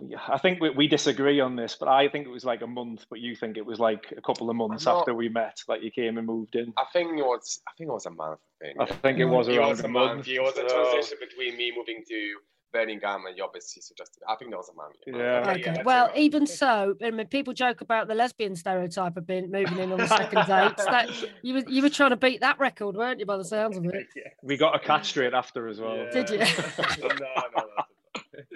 [0.00, 2.62] You know, I think we, we disagree on this, but I think it was like
[2.62, 5.28] a month, but you think it was like a couple of months not- after we
[5.28, 6.72] met that you came and moved in.
[6.78, 8.40] I think it was, I think it was a month.
[8.62, 8.80] I think.
[8.80, 10.16] I think it was It around was a a month.
[10.16, 10.28] month.
[10.28, 12.34] It was a so- transition between me moving to
[12.72, 14.20] Birmingham and you obviously suggested.
[14.28, 14.96] I think that was a month.
[15.06, 15.48] Yeah.
[15.52, 15.62] Okay.
[15.62, 19.78] that's well, even so, I mean, people joke about the lesbian stereotype of being moving
[19.78, 20.76] in on the second date.
[20.78, 21.08] That
[21.42, 23.26] you were you were trying to beat that record, weren't you?
[23.26, 24.06] By the sounds of it.
[24.42, 26.06] We got a catch straight after as well.
[26.12, 26.38] Did you?
[27.00, 27.08] no,
[27.56, 27.62] no,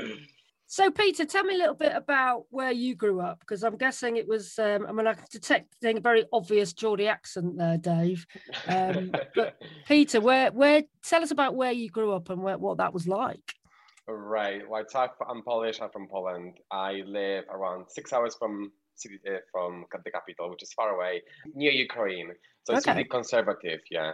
[0.00, 0.08] no.
[0.70, 4.18] So, Peter, tell me a little bit about where you grew up, because I'm guessing
[4.18, 4.58] it was.
[4.58, 8.26] Um, I mean, I'm detecting a very obvious Geordie accent there, Dave.
[8.66, 9.58] Um, but
[9.88, 13.08] Peter, where where tell us about where you grew up and where, what that was
[13.08, 13.54] like.
[14.06, 14.60] Right.
[14.68, 14.84] Well,
[15.26, 15.80] I'm Polish.
[15.80, 16.58] I'm from Poland.
[16.70, 21.22] I live around six hours from city uh, from the capital, which is far away,
[21.54, 22.32] near Ukraine.
[22.64, 22.94] So it's Okay.
[22.98, 23.80] really conservative.
[23.90, 24.12] Yeah.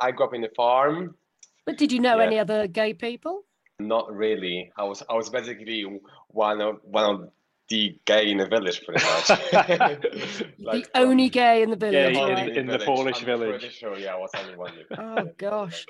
[0.00, 1.16] I grew up in the farm.
[1.64, 2.26] But did you know Yeah.
[2.26, 3.44] any other gay people?
[3.78, 4.72] Not really.
[4.76, 5.84] I was I was basically
[6.28, 7.30] one of one of
[7.68, 9.26] the gay in the village, pretty much.
[9.50, 12.16] the only gay in the village.
[12.16, 12.56] Yeah, right?
[12.56, 13.72] in the Polish I'm village.
[13.72, 14.72] Sure, yeah, I was only one.
[14.96, 15.84] Oh gosh.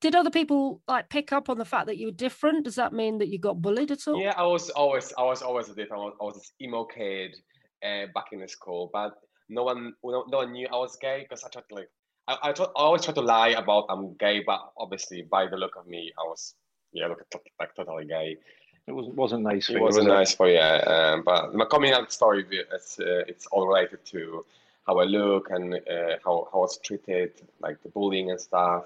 [0.00, 2.64] Did other people like pick up on the fact that you were different?
[2.64, 4.20] Does that mean that you got bullied at all?
[4.20, 6.02] Yeah, I was always, I was always a different.
[6.02, 7.34] I was, I was this emo kid
[7.82, 9.14] uh, back in the school, but
[9.48, 11.88] no one, no, no one knew I was gay because I tried to like,
[12.28, 15.56] I, I, tried, I always try to lie about I'm gay, but obviously by the
[15.56, 16.54] look of me, I was,
[16.94, 17.22] yeah, look
[17.60, 18.38] like totally gay.
[18.86, 19.66] It wasn't wasn't nice.
[19.66, 22.98] for It you, wasn't was nice for yeah, um, but my coming out story it's
[22.98, 24.44] uh, it's all related to
[24.86, 28.84] how I look and uh, how how I was treated, like the bullying and stuff.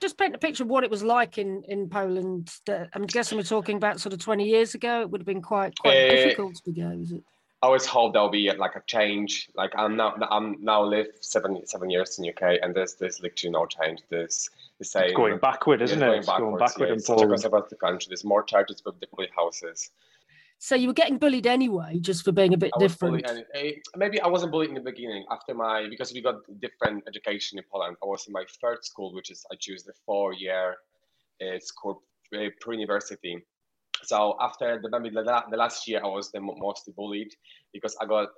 [0.00, 2.50] just paint a picture of what it was like in in Poland.
[2.94, 5.02] I'm guessing we're talking about sort of 20 years ago.
[5.02, 6.90] It would have been quite quite uh, difficult to go.
[7.02, 7.22] Is it?
[7.64, 9.48] I always hope there'll be like a change.
[9.54, 13.52] Like I'm now, I'm now live seven seven years in UK, and there's there's literally
[13.52, 14.00] no change.
[14.10, 15.04] There's the same.
[15.04, 16.04] It's going backward, isn't it?
[16.04, 17.32] Going it's going backward yeah, in Poland.
[17.32, 18.06] It's such a country.
[18.10, 19.90] There's more churches with different houses.
[20.58, 23.24] So you were getting bullied anyway, just for being a bit different.
[23.24, 25.24] Bullied, eh, maybe I wasn't bullied in the beginning.
[25.30, 27.96] After my because we got different education in Poland.
[28.02, 30.76] I was in my third school, which is I choose the four-year
[31.40, 32.02] uh, school
[32.36, 33.42] uh, pre-university.
[34.04, 37.32] So after the maybe the, the last year, I was the most bullied
[37.72, 38.28] because I got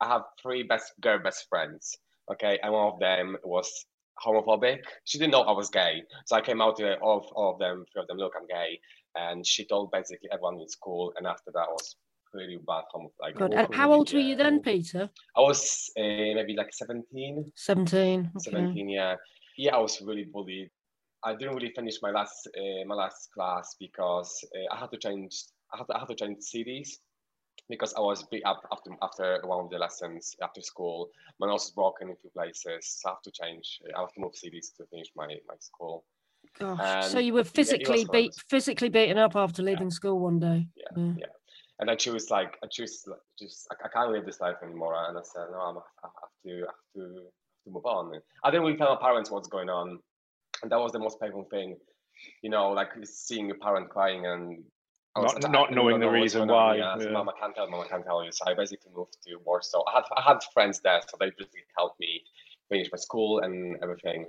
[0.00, 1.96] I have three best girl best friends.
[2.30, 3.68] Okay, and one of them was
[4.24, 4.80] homophobic.
[5.04, 7.84] She didn't know I was gay, so I came out to all, all of them,
[7.92, 8.18] three of them.
[8.18, 8.78] Look, I'm gay
[9.14, 11.12] and she told basically everyone in school.
[11.16, 11.96] And after that was
[12.32, 12.84] pretty bad.
[13.20, 13.54] Like, God.
[13.54, 15.10] And how old were you then, Peter?
[15.36, 17.52] I was uh, maybe like 17.
[17.54, 18.30] 17.
[18.36, 18.50] Okay.
[18.50, 19.16] 17, yeah.
[19.58, 20.70] Yeah, I was really bullied.
[21.24, 24.98] I didn't really finish my last uh, my last class because uh, I had to
[24.98, 25.44] change.
[25.72, 26.98] I had to, I had to change CDs
[27.68, 31.10] because I was beat up after after one of the lessons after school.
[31.38, 33.80] My nose was broken in two places, so I have to change.
[33.96, 36.04] I have to move cities to finish my my school.
[36.58, 37.06] Gosh.
[37.06, 39.98] so you were physically yeah, beat, physically beaten up after leaving yeah.
[40.00, 40.66] school one day.
[40.76, 41.26] Yeah, yeah, yeah.
[41.78, 44.94] And I choose like I choose like, just I, I, can't live this life anymore.
[45.08, 48.20] And I said no, I'm, I have to I have to have to move on.
[48.44, 50.00] I didn't really tell my parents what's going on,
[50.62, 51.76] and that was the most painful thing.
[52.42, 54.62] You know, like seeing a parent crying and
[55.16, 56.76] not, not knowing the reason why.
[56.76, 57.10] Yeah, yeah.
[57.10, 58.30] Mama can't tell, Mama can't tell you.
[58.32, 59.82] So I basically moved to Warsaw.
[59.88, 62.22] I had I had friends there, so they basically helped me
[62.70, 64.26] finish my school and everything.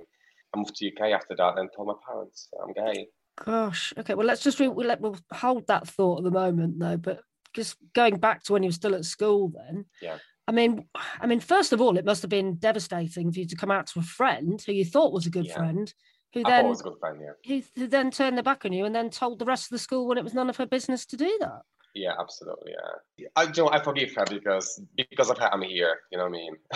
[0.54, 3.08] I moved to UK after that and told my parents I'm gay.
[3.44, 3.92] Gosh.
[3.98, 4.14] Okay.
[4.14, 6.96] Well, let's just re- we'll, let, we'll hold that thought at the moment, though.
[6.96, 7.20] But
[7.54, 9.86] just going back to when you were still at school, then.
[10.00, 10.18] Yeah.
[10.46, 10.86] I mean,
[11.20, 13.86] I mean, first of all, it must have been devastating for you to come out
[13.88, 15.56] to a friend who you thought was a good yeah.
[15.56, 15.92] friend,
[16.34, 17.32] who I then was a good friend, yeah.
[17.46, 19.78] Who, who then turned their back on you and then told the rest of the
[19.78, 21.62] school when it was none of her business to do that.
[21.94, 22.72] Yeah, absolutely.
[23.16, 26.00] Yeah, I you know I forgive her because because of her I'm here.
[26.10, 26.56] You know what I mean?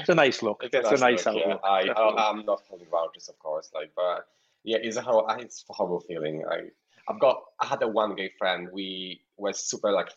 [0.00, 0.60] it's a nice look.
[0.62, 1.36] It's, it's a nice look.
[1.36, 3.70] Yeah, I, I am not holding vouchers, of course.
[3.74, 4.26] Like, but
[4.62, 6.44] yeah, it's a horrible, it's a horrible feeling.
[6.50, 6.68] I
[7.08, 8.68] I've got I had a one gay friend.
[8.70, 10.10] We were super like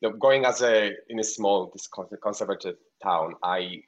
[0.00, 1.88] you know, going as a in a small this
[2.20, 3.34] conservative town.
[3.44, 3.82] I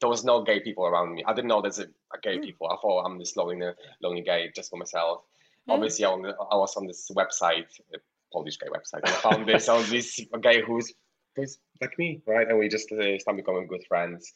[0.00, 1.24] there was no gay people around me.
[1.26, 2.42] I didn't know there's a, a gay mm.
[2.42, 2.68] people.
[2.68, 3.60] I thought I'm this lonely
[4.02, 5.22] lonely gay just for myself.
[5.68, 5.74] Mm.
[5.74, 7.98] Obviously, I, I was on this website a
[8.32, 9.02] Polish guy website.
[9.04, 10.92] And I found this on this guy who's
[11.34, 12.48] who's like me, right?
[12.48, 14.32] And we just uh, started becoming good friends.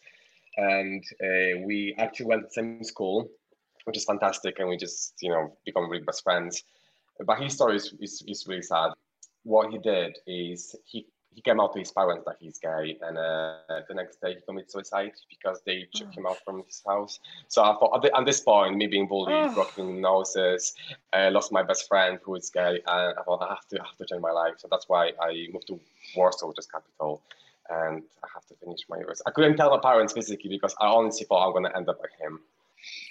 [0.57, 3.29] And uh, we actually went to the same school,
[3.85, 4.59] which is fantastic.
[4.59, 6.65] And we just, you know, become really best friends.
[7.25, 8.93] But his story is, is, is really sad.
[9.45, 13.17] What he did is he he came out to his parents that he's gay, and
[13.17, 13.59] uh,
[13.89, 16.19] the next day he committed suicide because they took oh.
[16.19, 17.21] him out from his house.
[17.49, 19.55] So I thought, at, this point, me being bullied, oh.
[19.55, 20.75] broken noses,
[21.13, 23.87] uh, lost my best friend who is gay, and I thought I have to I
[23.87, 24.55] have to change my life.
[24.59, 25.79] So that's why I moved to
[26.17, 27.23] Warsaw, which is capital,
[27.69, 29.23] and I have to finish my years.
[29.27, 32.19] I couldn't tell my parents physically because I honestly thought I'm gonna end up like
[32.19, 32.41] him.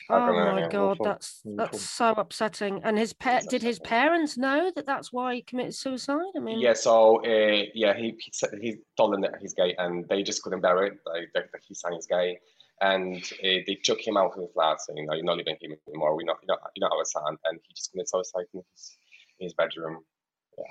[0.10, 2.82] Oh my god, that's that's so upsetting.
[2.84, 6.32] And his pa- did his parents know that that's why he committed suicide?
[6.36, 6.74] I mean, yeah.
[6.74, 10.42] So uh, yeah, he he, said, he told them that he's gay, and they just
[10.42, 12.40] couldn't bear it like, that, his son is gay,
[12.82, 15.78] and uh, they took him out of the flat, saying, "No, you're not living here
[15.88, 16.16] anymore.
[16.16, 18.98] We're not, you're not, you're not our son." And he just committed suicide in his
[19.40, 20.04] in his bedroom.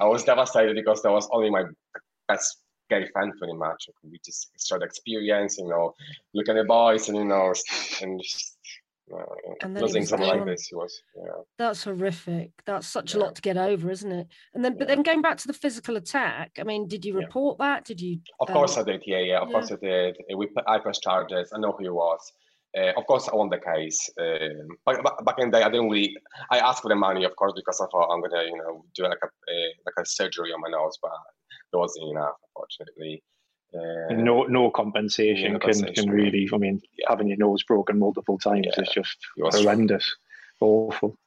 [0.01, 1.65] I was devastated because that was only my
[2.27, 2.59] best
[2.91, 3.89] gay friend pretty much.
[4.03, 5.95] We just started experiencing, you know,
[6.35, 7.55] look at the boys and you know,
[8.03, 8.58] and just
[9.63, 13.21] and then something like this was yeah that's horrific that's such yeah.
[13.21, 15.53] a lot to get over isn't it and then but then going back to the
[15.53, 17.75] physical attack i mean did you report yeah.
[17.75, 20.49] that did you of um, course i did yeah yeah of course i did we
[20.67, 22.33] i pressed charges i know who he was
[22.77, 24.11] uh, of course, I won the case.
[24.21, 26.15] Um, but, but, back in the day, I didn't really.
[26.51, 29.05] I asked for the money, of course, because I thought I'm gonna, you know, do
[29.05, 29.57] like a, a
[29.87, 31.11] like a surgery on my nose, but
[31.73, 33.23] it wasn't enough, unfortunately.
[33.75, 36.49] Uh, no, no compensation, no can can really.
[36.53, 37.07] I mean, yeah.
[37.09, 38.83] having your nose broken multiple times yeah.
[38.83, 40.17] is just horrendous,
[40.61, 41.19] awful.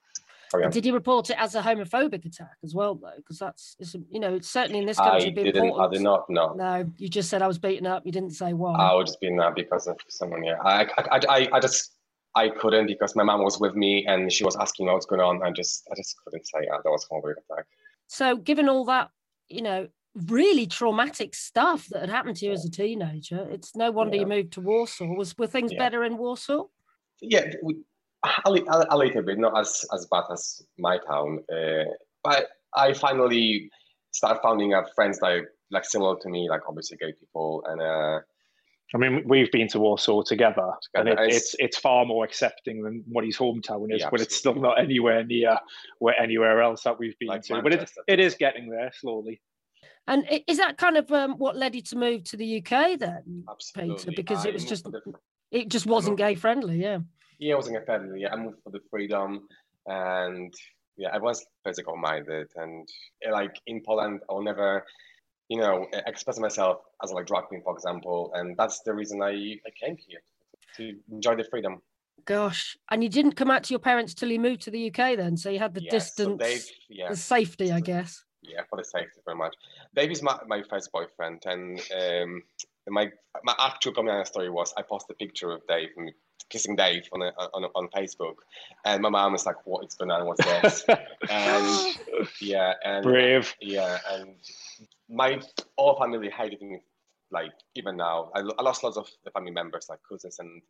[0.54, 3.14] Oh, Did you report it as a homophobic attack as well, though?
[3.16, 5.28] Because that's, it's, you know, certainly in this country.
[5.28, 5.56] I didn't.
[5.56, 5.90] Important.
[5.90, 6.30] I did not.
[6.30, 6.54] No.
[6.54, 8.06] No, you just said I was beaten up.
[8.06, 8.78] You didn't say why.
[8.78, 10.44] I was just beaten up because of someone.
[10.44, 11.96] Yeah, I, I, I, I just,
[12.36, 15.42] I couldn't because my mom was with me and she was asking what's going on.
[15.42, 17.66] I just, I just couldn't say yeah, that was a homophobic attack.
[18.08, 19.10] So, given all that,
[19.48, 23.48] you know, really traumatic stuff that had happened to you as a teenager.
[23.50, 24.22] It's no wonder yeah.
[24.22, 25.16] you moved to Warsaw.
[25.16, 25.80] Was were things yeah.
[25.80, 26.66] better in Warsaw?
[27.22, 27.46] Yeah,
[28.24, 31.40] a, a, a, little bit, not as as bad as my town.
[31.52, 31.86] Uh,
[32.24, 33.70] but I finally
[34.12, 38.20] started finding friends like like similar to me, like obviously gay people, and uh,
[38.94, 43.04] I mean, we've been to Warsaw together, and it, it's it's far more accepting than
[43.08, 45.58] what his hometown is, Yeah, but it's still not anywhere near
[46.00, 47.62] where anywhere else that we've been Like to.
[47.62, 49.42] But it, it is getting there slowly.
[50.08, 53.46] And is that kind of um, what led you to move to the UK then,
[53.50, 53.96] Absolutely.
[53.96, 54.12] Peter?
[54.12, 55.02] Because I it was just the-
[55.52, 56.78] it just wasn't gay friendly.
[56.82, 57.00] Yeah.
[57.38, 58.22] Yeah, I wasn't gay friendly.
[58.22, 59.48] Yeah, I moved for the freedom,
[59.86, 60.54] and
[60.98, 62.88] yeah, I was physical minded, and
[63.30, 64.86] like in Poland, I'll never,
[65.50, 69.32] you know, express myself as like drag queen, for example, and that's the reason I
[69.66, 70.22] I came here
[70.78, 71.82] to enjoy the freedom.
[72.26, 75.16] Gosh, and you didn't come out to your parents till you moved to the UK
[75.16, 78.24] then, so you had the Yes, distance, Dave, yeah, the safety, I guess.
[78.42, 79.56] Yeah, for the safety very much.
[79.96, 82.44] Dave is my, my first boyfriend, and um,
[82.90, 83.12] my
[83.44, 86.12] my actual coming out story was I posted a picture of Dave and
[86.50, 88.36] kissing Dave on a, on on Facebook,
[88.86, 90.26] and my mom was like, "What is going on?
[90.26, 90.86] What's this?"
[91.30, 91.98] and
[92.42, 93.54] yeah, and Brave.
[93.62, 94.36] yeah, and
[95.10, 95.42] my
[95.78, 96.80] all family hated me.
[97.34, 100.62] Like even now, I, I lost lots of the family members, like cousins and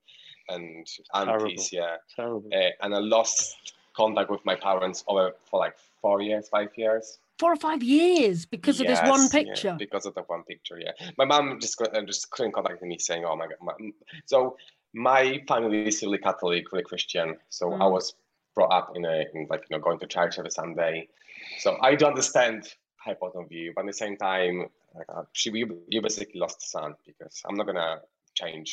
[0.50, 1.72] and aunties.
[1.74, 2.50] Yeah, Terrible.
[2.54, 7.18] uh, and I lost contact with my parents over for like four years, five years.
[7.42, 9.76] Four or five years because of this one Yes, yeah, picture.
[9.86, 10.94] because of the one picture, yeah.
[11.18, 13.74] My mom just uh, just couldn't contact me, saying, "Oh my god." My,
[14.32, 14.58] so
[14.94, 17.28] my family is really Catholic, really Christian.
[17.50, 17.92] So I Mm.
[17.98, 18.06] was
[18.56, 21.08] brought up in a in like you know going to church every Sunday.
[21.64, 22.60] So I do understand
[23.06, 24.56] her point of view, but at the same time,
[24.98, 28.02] like, uh, she you, you basically lost the son because I'm not gonna
[28.42, 28.70] change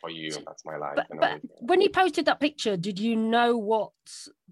[0.00, 0.30] for you.
[0.30, 0.96] That's my life.
[0.96, 3.90] But, but when you posted that picture, did you know what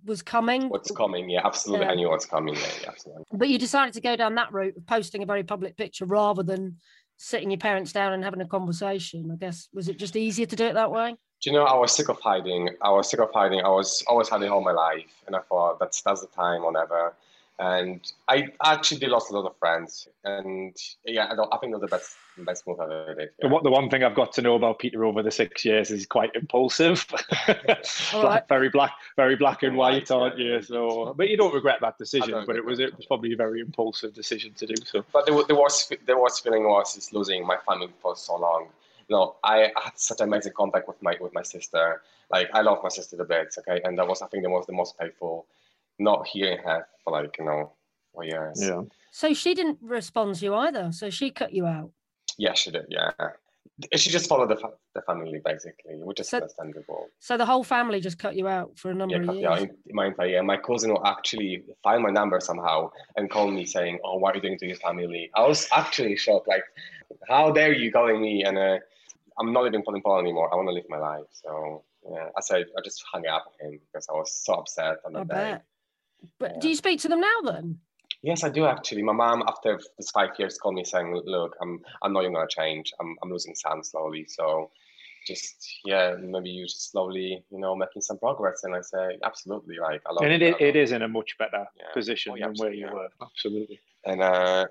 [0.04, 0.68] was coming?
[0.68, 1.30] What's coming?
[1.30, 1.86] Yeah, absolutely.
[1.86, 1.92] Yeah.
[1.92, 2.54] I knew what's coming.
[2.54, 3.24] Yeah, yeah, absolutely.
[3.32, 6.42] But you decided to go down that route of posting a very public picture rather
[6.42, 6.76] than
[7.16, 9.30] sitting your parents down and having a conversation.
[9.32, 11.16] I guess was it just easier to do it that way?
[11.40, 12.70] Do you know, I was sick of hiding.
[12.82, 13.60] I was sick of hiding.
[13.60, 16.72] I was always hiding all my life, and I thought that's that's the time or
[16.72, 17.14] never.
[17.60, 21.72] And I actually did lost a lot of friends, and yeah, I, don't, I think
[21.72, 23.30] that was the best best move I ever did.
[23.40, 25.90] The, one, the one thing I've got to know about Peter over the six years
[25.90, 27.04] is he's quite impulsive.
[27.46, 28.42] Black- right.
[28.48, 30.62] Very black, very black and white, White, aren't you?
[30.62, 32.44] So, but you don't regret that decision.
[32.46, 35.04] But it was it was probably a very impulsive decision to do so.
[35.12, 38.68] But the, the worst the worst feeling was is losing my family for so long.
[39.08, 42.02] You know, I had such amazing contact with my with my sister.
[42.30, 44.66] Like I love my sister the bits, okay, and that was I think the most
[44.66, 45.46] the most painful,
[45.98, 47.72] not hearing her for like you know
[48.14, 48.60] for years.
[48.62, 48.82] Yeah.
[49.12, 50.92] So she didn't respond to you either.
[50.92, 51.90] So she cut you out.
[52.38, 52.86] Yeah, she did.
[52.88, 53.10] Yeah,
[53.96, 57.06] she just followed the fa- the family basically, which is So- understandable.
[57.18, 59.36] So the whole family just cut you out for a number Yeah, of years.
[59.36, 59.70] me out in
[60.00, 60.42] my entire year.
[60.42, 64.36] My cousin will actually find my number somehow and call me saying, "Oh, what are
[64.38, 66.48] you doing to your family?" I was actually shocked.
[66.48, 66.64] Like,
[67.28, 68.44] how dare you calling me?
[68.44, 68.78] And uh,
[69.38, 70.52] I'm not living in Poland anymore.
[70.52, 71.26] I want to live my life.
[71.32, 74.98] So yeah, I said I just hung up on him because I was so upset
[75.04, 75.34] on I day.
[75.34, 75.64] bet.
[76.38, 76.60] But Yeah.
[76.60, 77.78] do you speak to them now then?
[78.22, 79.02] Yes, I do actually.
[79.02, 82.48] My mom, after this five years, called me saying, "Look, I'm I know you're gonna
[82.48, 82.92] change.
[83.00, 84.24] I'm I'm losing son slowly.
[84.26, 84.70] So."
[85.26, 88.62] Just yeah, maybe you just slowly, you know, making some progress.
[88.64, 91.36] And I say, absolutely, like I love And it, you, it is in a much
[91.38, 91.92] better Yeah.
[91.92, 93.26] position Oh, yeah, than where you absolutely, were.
[93.26, 93.80] Absolutely.
[94.06, 94.66] and uh,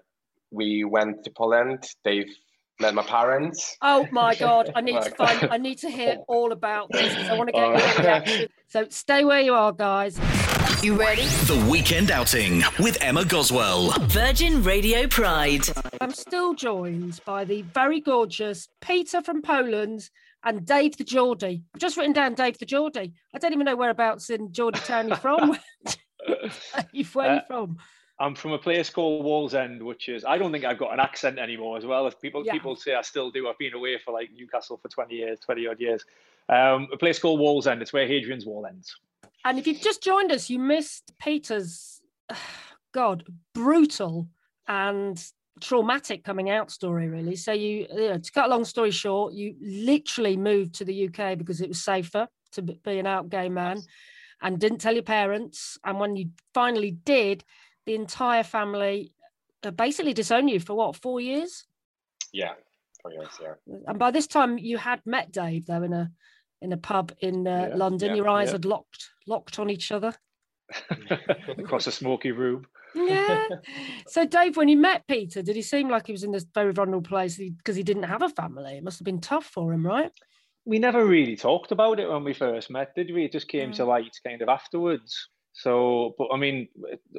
[0.50, 1.84] we went to Poland.
[2.04, 2.34] They've
[2.80, 3.78] met my parents.
[3.84, 4.72] Oh my God!
[4.74, 5.48] I need to find.
[5.52, 7.14] I need to hear all about this.
[7.30, 7.78] I want to get Oh.
[7.78, 8.48] your reaction.
[8.68, 10.18] So stay where you are, guys.
[10.84, 11.24] You ready?
[11.47, 13.89] The Weekend Outing with Emma Goswell.
[14.07, 15.61] Virgin Radio Pride.
[16.01, 20.09] I'm still joined by the very gorgeous Peter from Poland
[20.43, 21.63] and Dave the Geordie.
[21.74, 23.13] I've just written down Dave the Geordie.
[23.34, 25.57] I don't even know whereabouts in Geordie Town you're from.
[26.93, 27.78] Dave, where are you Uh, from?
[28.20, 31.39] I'm from a place called Wallsend, which is I don't think I've got an accent
[31.39, 32.07] anymore as well.
[32.07, 32.53] If people Yeah.
[32.53, 35.68] people say I still do, I've been away for like Newcastle for 20 years, 20
[35.68, 36.03] odd years.
[36.49, 37.82] Um, a place called Wallsend.
[37.82, 38.95] It's where Hadrian's Wall ends.
[39.46, 42.02] And if you've just joined us, you missed Peter's,
[42.94, 43.24] God,
[43.54, 44.28] brutal
[44.68, 45.24] and
[45.62, 47.36] traumatic coming out story, really.
[47.36, 51.08] So you, you know, to cut a long story short, you literally moved to the
[51.08, 53.82] UK because it was safer to be an out gay man,
[54.42, 55.78] and didn't tell your parents.
[55.84, 57.44] And when you finally did,
[57.86, 59.14] the entire family
[59.64, 61.66] uh, basically disowned you for what four years.
[62.32, 62.54] Yeah,
[63.02, 63.30] four years.
[63.42, 63.76] Yeah.
[63.88, 66.12] And by this time, you had met Dave though in a
[66.62, 68.10] in a pub in uh, Yeah, London.
[68.10, 68.53] yeah, your eyes yeah.
[68.53, 70.14] had locked locked on each other.
[71.58, 72.66] across a smoky room.
[72.93, 73.47] Yeah.
[74.08, 76.74] so, Dave, when you met Peter, did he seem like he was in this very
[76.74, 78.78] vulnerable place because he didn't have a family?
[78.78, 80.12] It must have been tough for him, right?
[80.66, 83.26] We never really talked about it when we first met, did we?
[83.26, 85.30] It just came to light kind of afterwards.
[85.53, 86.68] So, but I mean,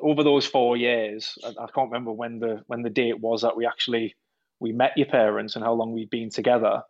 [0.02, 3.56] over those four years, I, I can't remember when the when the date was that
[3.56, 4.14] we actually
[4.60, 6.82] we met your parents and how long we'd been together.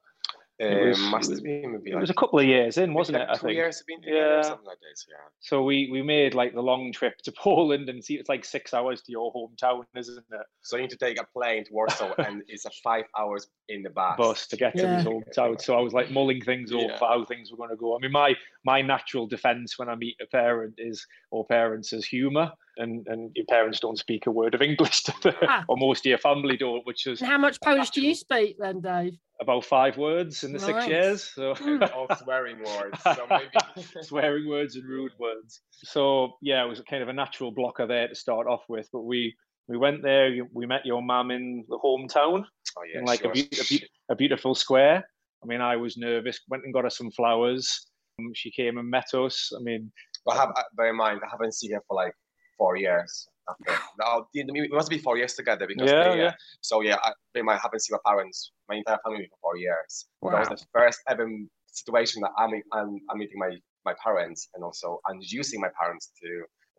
[0.60, 3.28] It was, must have been maybe it was a couple of years in, wasn't like
[3.28, 3.30] it?
[3.30, 3.56] I two think.
[3.56, 4.42] years been together, Yeah.
[4.42, 5.06] something like this.
[5.08, 5.14] Yeah.
[5.38, 8.74] So we we made like the long trip to Poland, and see, it's like six
[8.74, 10.46] hours to your hometown, isn't it?
[10.62, 13.82] So you need to take a plane to Warsaw, and it's a five hours in
[13.84, 14.16] the bus.
[14.16, 14.96] Bus to get to Yeah.
[14.96, 15.60] his hometown.
[15.60, 16.98] So I was like mulling things over Yeah.
[16.98, 17.96] how things were going to go.
[17.96, 18.34] I mean, my
[18.64, 23.30] my natural defence when I meet a parent is or parents is humour, and and
[23.34, 25.64] your parents don't speak a word of English, to the, Ah.
[25.68, 28.56] or most of your family don't, which is And how much Polish do you speak
[28.58, 29.14] then, Dave?
[29.40, 31.22] about five words in the six years.
[31.22, 31.54] So.
[31.60, 33.00] And all swearing words.
[33.04, 35.60] So maybe swearing words and rude words.
[35.70, 38.88] So yeah, it was kind of a natural blocker there to start off with.
[38.92, 39.34] But we
[39.68, 40.30] we went there.
[40.52, 42.44] We met your mum in the hometown
[42.76, 45.04] Oh yeah, in like she a, was- beau- a, beau- a beautiful square.
[45.42, 46.40] I mean, I was nervous.
[46.48, 47.86] Went and got her some flowers.
[48.18, 49.52] Um, she came and met us.
[49.56, 49.92] I mean,
[50.26, 52.12] But have, uh, bear in mind, I haven't seen her for like
[52.58, 53.26] four years.
[53.48, 53.72] After.
[53.98, 56.32] Now, it it must be four years together because Yeah, they, uh, yeah.
[56.60, 59.38] So yeah, I, bear in mind, I haven't seen my parents, my entire family for
[59.40, 60.06] four years.
[60.20, 60.32] Wow.
[60.32, 61.26] That was the first ever
[61.66, 63.52] situation that I'm, I'm, I'm meeting my,
[63.86, 66.28] my parents and also introducing my parents to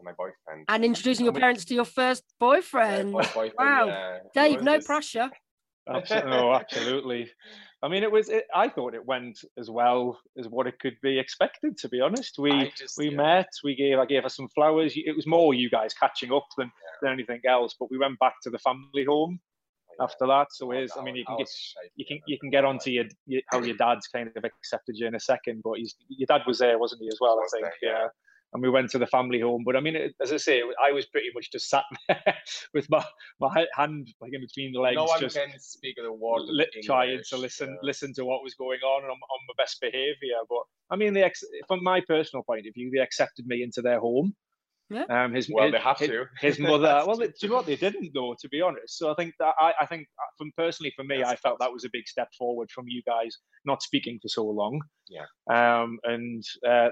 [0.03, 0.65] my boyfriend.
[0.69, 3.11] And introducing your parents to your first boyfriend.
[3.13, 3.85] boy- boyfriend, Wow.
[3.87, 4.17] yeah.
[4.35, 5.29] Dave, no just- pressure.
[5.89, 7.31] absolutely, no, absolutely.
[7.81, 8.27] I mean, it was.
[8.27, 11.77] It, I thought it went as well as what it could be expected.
[11.77, 13.15] To be honest, we just- we yeah.
[13.17, 13.47] met.
[13.63, 13.97] We gave.
[13.99, 14.93] I gave her some flowers.
[14.95, 16.69] It was more you guys catching up than,
[17.01, 17.75] than anything else.
[17.79, 19.39] But we went back to the family home
[19.97, 20.03] Yeah.
[20.03, 20.47] after that.
[20.51, 20.91] So Oh, here's.
[20.97, 21.49] I mean, you can get
[21.95, 25.07] you can you can get onto your, your how your dad's kind of accepted you
[25.07, 27.39] in a second, but he's your dad was there, wasn't he, as well?
[27.39, 28.07] I think, there, yeah.
[28.51, 30.91] And we went to the family home, but I mean, it, as I say, I
[30.91, 32.35] was pretty much just sat there
[32.73, 33.05] with my
[33.39, 36.65] my hand like in between the legs, no one just can speak a word li-
[36.83, 37.87] trying to listen yeah.
[37.87, 40.39] listen to what was going on and I'm on my best behaviour.
[40.49, 43.81] But I mean, they ex- from my personal point of view, they accepted me into
[43.83, 44.33] their home.
[44.89, 45.03] Yeah.
[45.09, 46.25] Um, his Well, his, they have his, to.
[46.41, 47.03] his mother.
[47.05, 47.27] Well, true.
[47.27, 48.35] they, do you know what they didn't though?
[48.39, 51.19] To be honest, so I think that I, I think uh, from personally for me,
[51.19, 51.65] That's I felt good.
[51.65, 54.81] that was a big step forward from you guys not speaking for so long.
[55.07, 55.25] Yeah.
[55.49, 56.89] Um, and uh,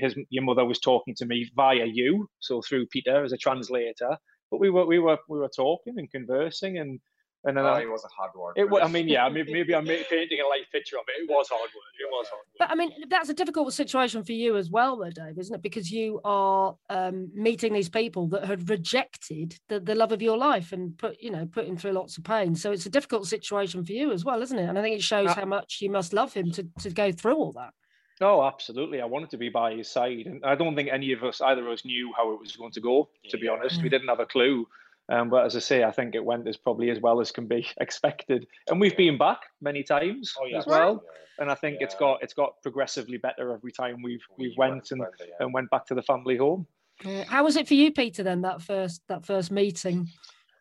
[0.00, 4.16] his your mother was talking to me via you, so through Peter as a translator.
[4.50, 7.00] But we were we were we were talking and conversing and
[7.44, 8.54] and then Oh, I, it was a hard work.
[8.56, 11.22] it, wa- I mean, yeah, maybe, maybe I'm ma- painting a light picture of it.
[11.22, 11.94] It was hard work.
[12.00, 12.56] It was hard work.
[12.58, 15.62] But I mean, that's a difficult situation for you as well, though, Dave, isn't it?
[15.62, 20.36] Because you are um, meeting these people that had rejected the, the love of your
[20.38, 22.54] life and put, you know, put him through lots of pain.
[22.54, 24.68] So it's a difficult situation for you as well, isn't it?
[24.68, 27.10] And I think it shows Uh, how much you must love him to, to go
[27.12, 27.72] through all that.
[28.20, 29.00] Oh, absolutely.
[29.00, 31.66] I wanted to be by his side, and I don't think any of us, either
[31.66, 33.08] of us, knew how it was going to go.
[33.30, 34.68] To be honest, we didn't have a clue.
[35.12, 37.46] Um, but as I say, I think it went as probably as well as can
[37.46, 38.46] be expected.
[38.68, 41.02] And we've been back many times Oh, yeah, as well.
[41.04, 41.42] yeah.
[41.42, 44.90] And I think it's got it's got progressively better every time we've We we've went
[44.90, 45.34] and, there, yeah.
[45.40, 46.66] and went back to the family home.
[47.04, 48.22] Uh, how was it for you, Peter?
[48.22, 50.08] Then that first that first meeting.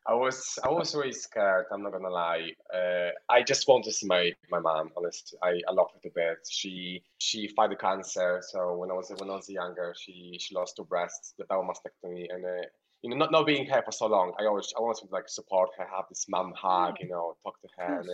[0.08, 1.66] I was I was really scared.
[1.72, 2.52] I'm not gonna lie.
[2.74, 4.90] Uh, I just want to see my my mom.
[4.98, 6.52] Honestly, I, I love her to bits.
[6.52, 8.42] She she fought the cancer.
[8.42, 11.36] So when I was when I was younger, she she lost two breasts.
[11.38, 12.66] That was mastectomy, and uh,
[13.02, 15.28] you know, not not being here for so long, I always I wanted to like
[15.28, 18.00] support her, have this mom hug, you know, talk to her.
[18.02, 18.10] And,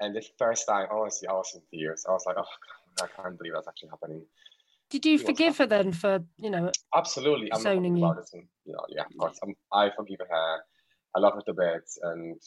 [0.00, 2.04] and the first time, honestly, I was in tears.
[2.08, 2.44] I was like, oh,
[2.98, 4.22] God, I can't believe that's actually happening.
[4.88, 6.72] Did you was forgive her then for you know?
[6.94, 8.04] Absolutely, I'm not Disowning talking you.
[8.06, 8.32] about this.
[8.32, 10.58] And, you know, yeah, of course, I'm, um, I forgive her.
[11.14, 12.40] I love her to bits, and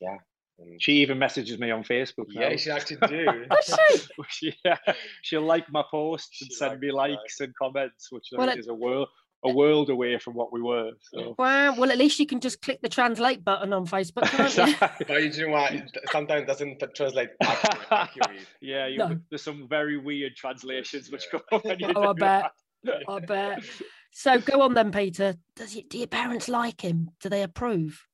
[0.00, 0.16] yeah.
[0.58, 2.26] And She even messages me on Facebook.
[2.28, 3.46] yeah, she actually do.
[3.50, 4.02] Does she?
[4.28, 4.76] she, yeah,
[5.22, 8.46] she'll like my posts and She send me it, likes and comments, which I Well,
[8.48, 9.08] think it- is a world
[9.44, 10.90] a world away from what we were.
[11.00, 11.34] So.
[11.38, 11.74] Wow.
[11.76, 14.76] Well, at least you can just click the translate button on Facebook, can't you?
[15.06, 15.72] but you know what?
[15.74, 17.86] It sometimes doesn't translate accurate.
[17.90, 18.40] accurate.
[18.60, 19.18] yeah, you, No.
[19.30, 21.40] there's some very weird translations which Yeah.
[21.50, 21.58] go.
[21.64, 22.52] when you Oh, I bet.
[22.84, 23.02] that.
[23.08, 23.64] I bet.
[24.12, 25.34] So go on then, Peter.
[25.56, 27.10] Does you, do your parents like him?
[27.20, 28.06] Do they approve?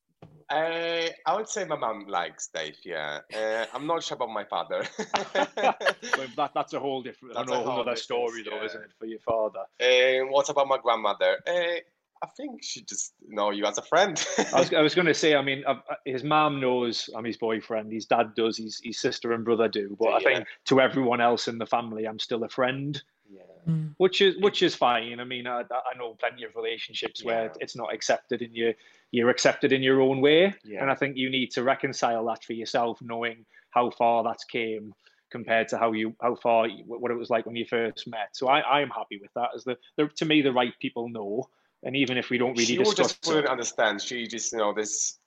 [0.49, 2.75] Uh, I would say my mom likes Dave.
[2.83, 4.83] Yeah, uh, I'm not sure about my father.
[5.55, 8.65] But that, that's a whole different, That's a a whole whole other story, though, yeah.
[8.65, 9.59] isn't it, for your father?
[9.79, 11.37] uh, what about my grandmother?
[11.47, 11.79] Uh,
[12.21, 14.25] I think she just know you as a friend.
[14.53, 15.75] I was, I was going to say, I mean, uh,
[16.05, 19.95] his mom knows I'm his boyfriend, his dad does, his, his sister and brother do,
[19.99, 23.01] but I think to everyone else in the family, I'm still a friend.
[23.31, 23.73] yeah.
[23.97, 25.19] which is which is fine.
[25.19, 28.73] I mean, I, I know plenty of relationships where it's not accepted in your
[29.11, 30.81] you're accepted in your own way, Yeah.
[30.81, 34.93] and I think you need to reconcile that for yourself, knowing how far that's came
[35.31, 38.29] compared to how you how far what it was like when you first met.
[38.33, 39.49] So I I'm happy with that.
[39.55, 41.47] As the, the to me the right people know,
[41.83, 44.01] and even if we don't really she would discuss just wouldn't it, understand.
[44.01, 45.19] She just, you know, this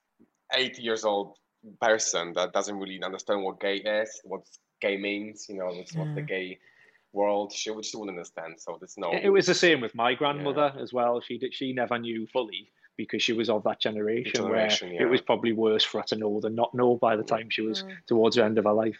[0.55, 1.37] 80 years old
[1.81, 4.43] person that doesn't really understand what gay is, what
[4.81, 6.59] gay means, you know, what's what the gay
[7.13, 7.53] world.
[7.53, 8.55] She would, she wouldn't understand.
[8.59, 9.13] So there's no.
[9.13, 11.21] it was the same with my grandmother as well.
[11.21, 15.07] She did she never knew fully because she was of that generation, generation, where yeah.
[15.07, 17.63] it was probably worse for her to know than not know by the time she
[17.63, 17.97] was Mm.
[18.07, 18.99] towards the end of her life.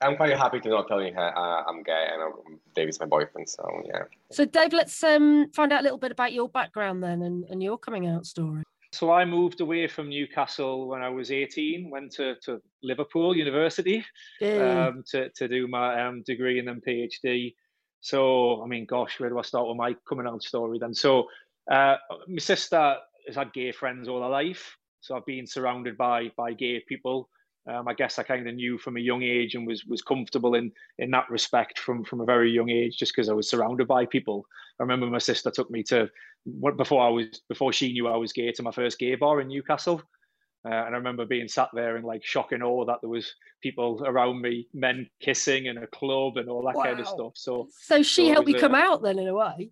[0.00, 3.48] I'm quite happy to not telling her uh, I'm gay and um, David's my boyfriend.
[3.48, 4.02] So yeah.
[4.30, 7.62] So Dave, let's um, find out a little bit about your background then and, and
[7.62, 8.62] your coming out story.
[8.92, 14.04] So I moved away from Newcastle when I was 18, went to, to Liverpool University
[14.42, 17.54] um, to, to do my um, degree and then PhD.
[18.00, 20.94] So, I mean, gosh, where do I start with my coming out story then?
[20.94, 21.24] So,
[21.70, 21.96] uh,
[22.28, 22.96] my sister
[23.28, 24.76] has had gay friends all her life.
[25.00, 27.28] So I've been surrounded by by gay people.
[27.70, 30.54] Um, I guess I kind of knew from a young age and was was comfortable
[30.54, 33.86] in in that respect from from a very young age, just because I was surrounded
[33.86, 34.46] by people.
[34.80, 36.08] I remember my sister took me to
[36.76, 39.48] before I was before she knew I was gay to my first gay bar in
[39.48, 40.02] Newcastle.
[40.64, 43.32] Uh, and I remember being sat there in like shock and awe that there was
[43.62, 47.32] people around me, men kissing in a club and all that kind of stuff.
[47.36, 49.70] So So she So helped was you a- come out then in a way.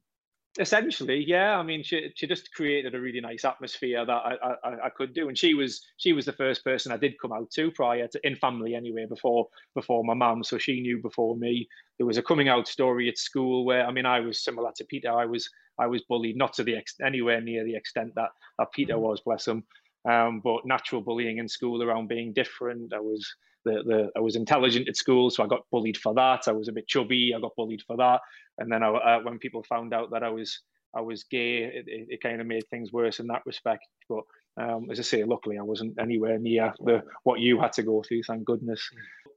[0.59, 4.71] Essentially yeah i mean she, she just created a really nice atmosphere that I, I
[4.87, 7.51] i could do and she was she was the first person i did come out
[7.53, 11.69] to prior to in family anyway before before my mum so she knew before me.
[11.99, 14.85] There was a coming out story at school where i mean i was similar to
[14.85, 15.49] peter i was
[15.79, 19.21] i was bullied not to the ex- anywhere near the extent that that peter was
[19.25, 19.65] bless him
[20.09, 23.27] um, but natural bullying in school around being different i was
[23.67, 26.47] the, the I was intelligent at school, so I got bullied for that.
[26.47, 28.21] I was a bit chubby, I got bullied for that.
[28.59, 30.61] And then I, uh, when people found out that I was
[30.95, 33.87] I was gay, it, it, it kind of made things worse in that respect.
[34.09, 34.25] But
[34.57, 38.03] um, as I say, luckily I wasn't anywhere near the what you had to go
[38.03, 38.23] through.
[38.23, 38.81] Thank goodness.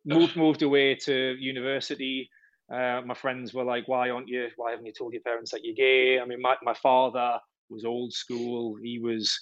[0.05, 2.30] Moved moved away to university.
[2.71, 4.47] Uh, my friends were like, "Why aren't you?
[4.55, 7.84] Why haven't you told your parents that you're gay?" I mean, my my father was
[7.84, 8.75] old school.
[8.82, 9.38] He was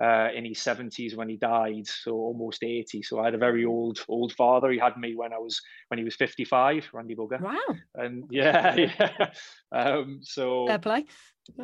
[0.00, 3.02] uh, in his 70s when he died, so almost 80.
[3.02, 4.70] So I had a very old old father.
[4.70, 7.40] He had me when I was when he was 55, Randy Bugger.
[7.40, 7.76] Wow.
[7.94, 9.30] And yeah, yeah.
[9.70, 11.04] Um, so Fair play.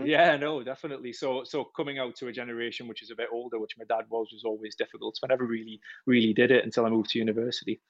[0.04, 1.12] Yeah, no, definitely.
[1.12, 4.04] So so coming out to a generation which is a bit older, which my dad
[4.10, 5.16] was, was always difficult.
[5.16, 7.80] So I never really really did it until I moved to university.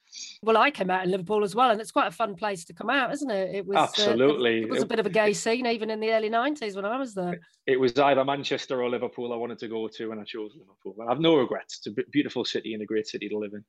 [0.43, 2.73] Well, I came out in Liverpool as well, and it's quite a fun place to
[2.73, 3.55] come out, isn't it?
[3.55, 4.61] It was uh, Absolutely.
[4.61, 6.97] it was a bit of a gay scene, even in the early '90s when I
[6.97, 7.39] was there.
[7.65, 10.95] It was either Manchester or Liverpool I wanted to go to, and I chose Liverpool.
[10.99, 11.77] And I have no regrets.
[11.77, 13.63] It's a b- beautiful city and a great city to live in.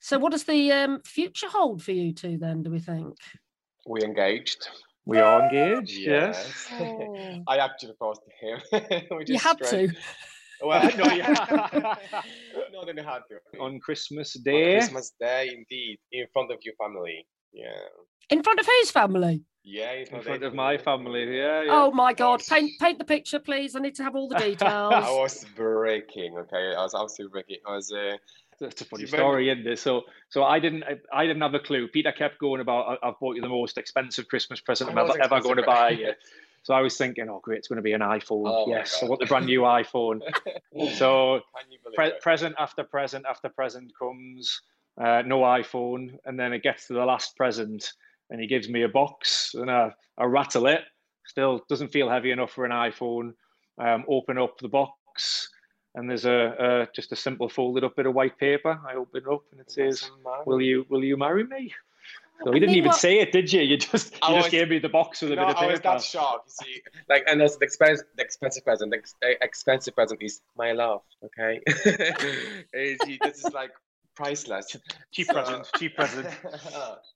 [0.00, 2.64] So, what does the um, future hold for you two then?
[2.64, 3.16] Do we think?
[3.86, 4.68] We engaged.
[5.04, 5.96] We are engaged.
[5.98, 6.66] Yes.
[6.72, 7.42] Oh.
[7.48, 8.60] I actually proposed to him.
[9.26, 9.92] You is had strange.
[9.92, 9.98] to.
[10.64, 11.96] Well, no, yeah.
[12.72, 13.58] no, then I had to.
[13.58, 14.52] On Christmas Day.
[14.52, 14.78] On Day.
[14.78, 17.26] Christmas Day, indeed, in front of your family.
[17.52, 17.66] Yeah.
[18.30, 19.42] In front of whose family?
[19.64, 21.36] Yeah, In front of my family.
[21.36, 21.62] Yeah.
[21.64, 21.70] yeah.
[21.72, 22.42] Oh my God!
[22.48, 23.74] Paint paint the picture, please.
[23.76, 24.92] I need to have all the details.
[24.94, 26.36] I was breaking.
[26.38, 27.58] Okay, I was absolutely breaking.
[27.66, 27.92] I was.
[27.92, 28.16] Uh,
[28.60, 29.78] That's a funny story, isn't it?
[29.78, 31.86] So, so I didn't, I, I didn't have a clue.
[31.88, 35.12] Peter kept going about, "I- "I've bought you the most expensive Christmas present I'm ever,
[35.22, 36.00] ever going to buy present.
[36.00, 36.12] you."
[36.62, 39.06] So I was thinking, "Oh, great, it's going to be an iPhone." Oh yes, I
[39.06, 40.20] want the brand new iPhone.
[40.94, 44.62] So Can you believe pre- present after present after present comes,
[44.98, 47.92] uh, no iPhone, and then it gets to the last present,
[48.30, 50.80] and he gives me a box, and I, I rattle it.
[51.26, 53.34] Still doesn't feel heavy enough for an iPhone.
[53.78, 55.50] Um, open up the box,
[55.94, 58.78] and there's a, a just a simple folded up bit of white paper.
[58.86, 60.10] I open it up, and it says,
[60.46, 61.72] "Will you will you marry me?"
[62.44, 63.60] So I he didn't even what- say it, did you?
[63.60, 65.56] You just I you just was- gave me the box with a no, bit of
[65.56, 65.68] paper.
[65.68, 65.92] I was paper.
[65.94, 66.50] that shocked.
[66.62, 68.90] You see, like, and that's the expensive, the expensive present.
[68.90, 71.02] The ex- eh, expensive present is my love.
[71.24, 71.60] Okay,
[73.04, 73.70] see, this is like
[74.16, 74.76] priceless.
[75.12, 76.26] Cheap So- present, cheap present.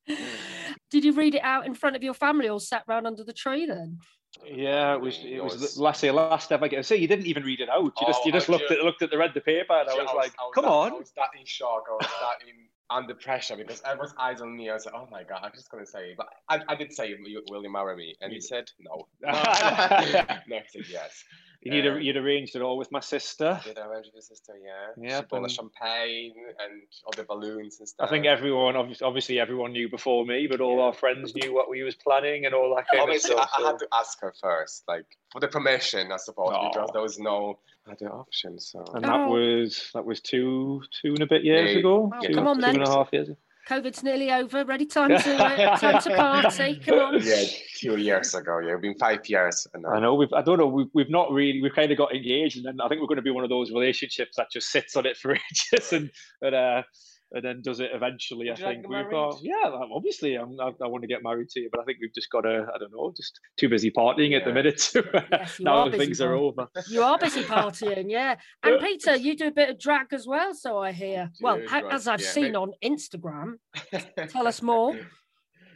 [0.91, 3.33] Did you read it out in front of your family or sat round under the
[3.33, 3.99] tree then?
[4.45, 5.19] Yeah, it was.
[5.25, 6.69] It was, was- the last year, last ever.
[6.69, 7.83] Get, to say you didn't even read it out.
[8.01, 8.77] You just Oh, you just I looked do.
[8.77, 10.65] at looked at the read the paper, and I Yeah, was like, I was "Come
[10.65, 11.85] that, on." I was that in shock.
[11.91, 12.55] I was that in
[12.91, 14.71] under pressure because everyone's eyes on me.
[14.71, 16.17] I was like, oh my god, I'm just gonna say, it.
[16.17, 17.15] but I, I did say,
[17.49, 18.15] will you marry me?
[18.21, 19.09] And he said no.
[19.23, 20.13] no, he
[20.69, 21.25] said yes.
[21.73, 23.61] You'd, Um, you'd arranged it all with my sister.
[23.65, 24.55] Did I arrange with your sister?
[24.63, 24.71] Yeah.
[25.09, 28.07] Yeah, She bought the champagne and all the balloons and stuff.
[28.07, 31.69] I think everyone, obviously, obviously everyone knew before me, but all our friends knew what
[31.71, 33.55] we was planning and all that kind Obviously, of I, stuff.
[33.59, 36.69] I so- had to ask her first, like for the permission, I suppose, Oh.
[36.73, 37.59] because there was no
[37.91, 38.59] other option.
[38.59, 39.29] So and that Oh.
[39.31, 42.11] was that was two two and a bit years Yeah, ago.
[42.15, 42.75] Oh, two, come on two then.
[42.77, 43.29] and a half years.
[43.29, 43.39] ago.
[43.67, 44.65] COVID's nearly over.
[44.65, 44.87] Ready?
[44.87, 46.77] Time to uh, time to party.
[46.77, 47.21] Come on.
[47.21, 47.43] yeah,
[47.77, 48.61] two years ago.
[48.61, 49.67] Yeah, it's been five years.
[49.75, 50.33] And I know we've.
[50.33, 50.69] I don't know.
[50.69, 51.61] We've, we've not really.
[51.61, 53.51] We've kind of got engaged, and then I think we're going to be one of
[53.51, 55.33] those relationships that just sits on it for
[55.73, 56.11] ages, and
[56.41, 56.83] but uh,
[57.33, 58.49] and then does it eventually.
[58.49, 59.39] Would I you like think we've got.
[59.43, 62.15] Yeah, obviously, I'm, I, I want to get married to you, but I think we've
[62.15, 62.67] just got to.
[62.75, 64.91] I don't know, just too busy partying at the minute.
[64.95, 66.41] Yes, you now are busy things are partying.
[66.41, 66.69] over.
[66.89, 68.37] You are busy partying, yeah.
[68.63, 71.31] And Peter, you do a bit of drag as well, so I hear.
[71.41, 72.29] Well, do drag, as I've yeah.
[72.29, 73.55] seen Maybe- on Instagram.
[74.29, 74.97] Tell us more.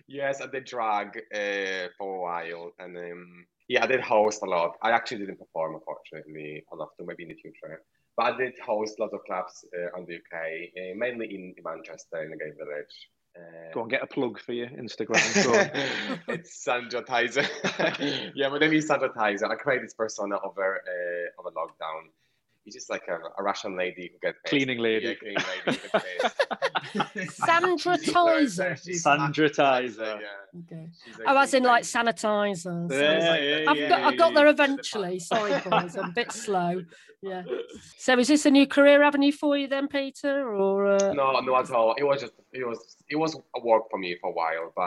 [0.06, 4.46] Yes, I did drag uh, for a while, and um, yeah, I did host a
[4.46, 4.76] lot.
[4.82, 6.64] I actually didn't perform, unfortunately.
[6.72, 7.82] I'll have to maybe in the future.
[8.16, 10.34] But I did host lots of clubs uh, on the UK,
[10.76, 13.08] uh, mainly in Manchester, in the gay village.
[13.36, 15.20] Uh, Go on, get a plug for your Instagram.
[16.28, 17.46] It's Sandra Tizer.
[18.34, 19.48] yeah, my name is Sandra Tizer.
[19.48, 22.10] I created this persona over uh, over lockdown.
[22.64, 24.50] He's just like a, a Russian lady who gets pissed.
[24.50, 25.08] Cleaning lady.
[25.08, 25.80] Yeah, cleaning lady
[26.92, 27.36] who gets.
[27.36, 28.78] Sandra Tizer.
[28.78, 30.20] Sandra Tizer, Tizer.
[30.20, 30.60] Yeah.
[30.60, 30.88] Okay.
[31.26, 32.10] Oh, as in like lady.
[32.10, 32.90] sanitizer.
[32.90, 34.52] Yeah, yeah, I've yeah, got, I got there yeah.
[34.52, 35.18] eventually.
[35.18, 36.82] Sorry, boys, I'm a bit slow.
[37.22, 37.42] Yeah.
[37.98, 40.54] So, is this a new career avenue for you then, Peter?
[40.54, 41.12] Or uh...
[41.12, 41.94] No, no at all.
[41.98, 44.82] It was just it was it was a work for me for a while, but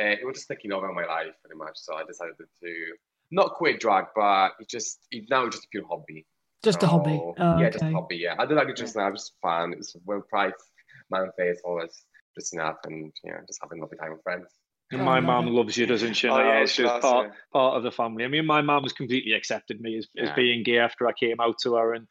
[0.00, 1.76] uh, it was just taking over my life pretty much.
[1.76, 2.74] So I decided to
[3.30, 6.26] not quit drag, but it just it now it's just a pure hobby.
[6.62, 7.20] Just a hobby?
[7.38, 8.16] Oh, yeah, just a hobby.
[8.16, 9.10] Yeah, I do like it just now.
[9.10, 9.72] Just fun.
[9.74, 10.52] It's when Pride
[11.10, 12.04] man face always
[12.34, 14.46] dressing up and yeah, just having a lovely time with friends.
[14.90, 15.50] And Oh, my love mum it.
[15.50, 16.28] loves you, doesn't she?
[16.28, 16.52] Oh, now?
[16.52, 17.32] yeah, It's just part, yeah.
[17.52, 18.24] part of the family.
[18.24, 21.58] I mean, my mum's completely accepted me as, as being gay after I came out
[21.64, 22.06] to her and,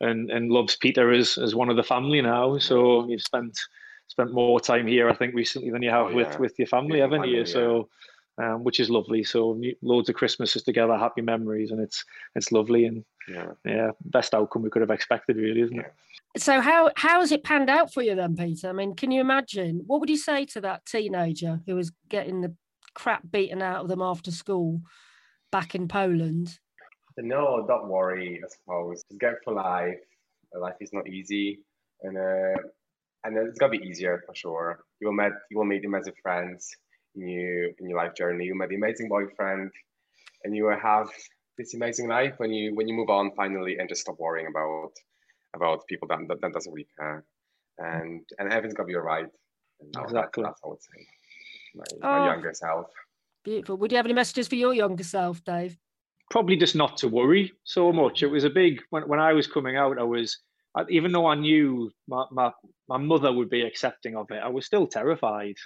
[0.00, 2.56] and, and loves Peter as, as one of the family now.
[2.58, 3.58] So you've spent
[4.06, 6.38] spent more time here, I think, recently than you have Oh, with, yeah.
[6.38, 7.44] with your family, With haven't you?
[7.44, 7.88] family, So,
[8.38, 9.24] um, which is lovely.
[9.24, 13.52] So loads of Christmases together, happy memories, and it's it's lovely and Yeah.
[13.64, 15.92] yeah, best outcome we could have expected, really, isn't it?
[16.36, 18.68] So, how how has it panned out for you then, Peter?
[18.68, 19.82] I mean, can you imagine?
[19.86, 22.54] What would you say to that teenager who was getting the
[22.94, 24.80] crap beaten out of them after school
[25.52, 26.58] back in Poland?
[27.16, 28.40] No, don't worry.
[28.44, 29.98] I suppose just get for life.
[30.58, 31.60] Life is not easy,
[32.02, 32.60] and uh,
[33.24, 34.84] and it's gonna be easier for sure.
[35.00, 36.68] You will met you will meet amazing friends
[37.14, 38.46] in you in your life journey.
[38.46, 39.70] You met the amazing boyfriend,
[40.44, 41.08] and you will have
[41.60, 44.92] this amazing life when you when you move on finally and just stop worrying about
[45.54, 47.24] about people that that, that doesn't really care,
[47.78, 49.26] and and everything's gonna be alright.
[49.80, 50.12] Exactly.
[50.14, 51.00] That's, that's what I would say.
[51.74, 52.24] My, my Oh.
[52.24, 52.86] younger self.
[53.44, 53.76] Beautiful.
[53.78, 55.76] Would you have any messages for your younger self, Dave?
[56.30, 58.22] probably just not to worry so much.
[58.22, 59.98] It was a big when when I was coming out.
[59.98, 60.38] I was
[60.88, 62.52] even though I knew my, my
[62.88, 65.56] my mother would be accepting of it, I was still terrified.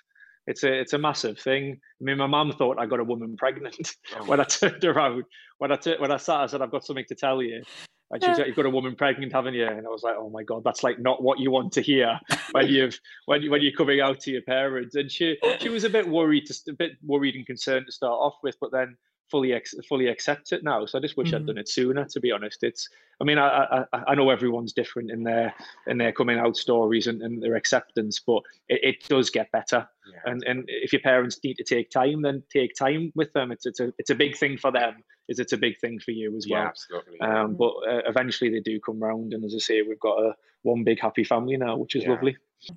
[0.47, 1.81] It's a it's a massive thing.
[2.01, 4.25] I mean, my mum thought I got a woman pregnant oh.
[4.27, 5.25] when I turned around.
[5.59, 7.63] When I when I sat, I said, "I've got something to tell you."
[8.11, 10.15] And she was like, "You've got a woman pregnant, haven't you?" And I was like,
[10.19, 12.19] "Oh my god, that's like not what you want to hear
[12.53, 15.85] when you've when you, when you're coming out to your parents." And she she was
[15.85, 18.71] a bit worried, to, st- a bit worried and concerned to start off with, but
[18.71, 18.97] then
[19.31, 20.87] fully ex- fully accept it now.
[20.87, 21.47] So I just wish I'd Mhm.
[21.49, 22.05] done it sooner.
[22.05, 22.89] To be honest, it's.
[23.21, 25.55] I mean, I I, I know everyone's different in their
[25.87, 29.89] in their coming out stories and, and their acceptance, but it, it does get better.
[30.13, 30.31] Yeah.
[30.33, 33.51] And and if your parents need to take time, then take time with them.
[33.53, 35.03] It's it's a it's a big thing for them.
[35.29, 36.69] Is it's a big thing for you as yeah, well.
[36.69, 37.21] absolutely.
[37.21, 40.35] Um, but uh, eventually they do come round, and as I say, we've got a
[40.63, 42.11] one big happy family now, which is Yeah.
[42.11, 42.37] lovely.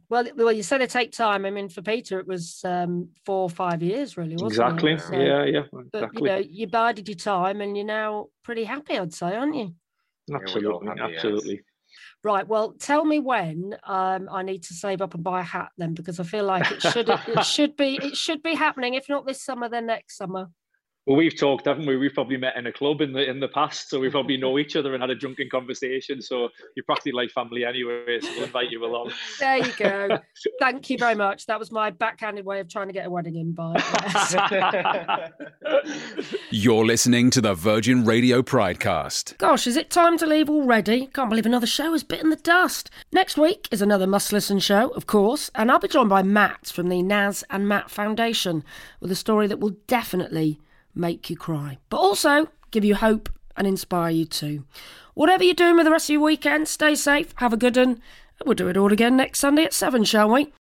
[0.10, 1.46] Well, well, you said it take time.
[1.46, 4.94] I mean, for Peter, it was um, four or five years, really, wasn't Exactly.
[4.94, 5.02] it?
[5.02, 6.22] So- Yeah, yeah, But exactly.
[6.22, 9.74] you know, you bided your time, and you're now pretty happy, I'd say, aren't you?
[10.28, 11.12] we all absolutely, happy, yes.
[11.16, 11.62] absolutely.
[12.24, 12.48] Right.
[12.48, 15.94] Well, tell me when um, I need to save up and buy a hat then,
[15.94, 18.96] because I feel like it should it should be it should be happening.
[18.96, 20.50] If not this summer, then next summer.
[21.08, 21.96] Well, we've talked, haven't we?
[21.96, 24.60] We've probably met in a club in the in the past, so we probably know
[24.60, 26.22] each other and had a drunken conversation.
[26.22, 28.20] So you're practically like family anyway.
[28.20, 29.14] So we'll invite you along.
[29.40, 30.20] There you go.
[30.60, 31.46] Thank you very much.
[31.46, 33.78] That was my backhanded way of trying to get a wedding invite.
[33.78, 34.36] Yes.
[36.52, 39.38] You're listening to the Virgin Radio Pridecast.
[39.38, 41.08] Gosh, is it time to leave already?
[41.08, 42.90] Can't believe another show has bitten the dust.
[43.14, 46.68] Next week is another Must Listen show, of course, and I'll be joined by Matt
[46.68, 48.66] from the Naz and Matt Foundation
[49.00, 50.60] with a story that will definitely
[50.98, 54.64] make you cry, but also give you hope and inspire you too.
[55.14, 58.02] Whatever you're doing with the rest of your weekend, stay safe, have a good one.
[58.46, 60.54] We'll do it all again next Sunday at 7, shall we?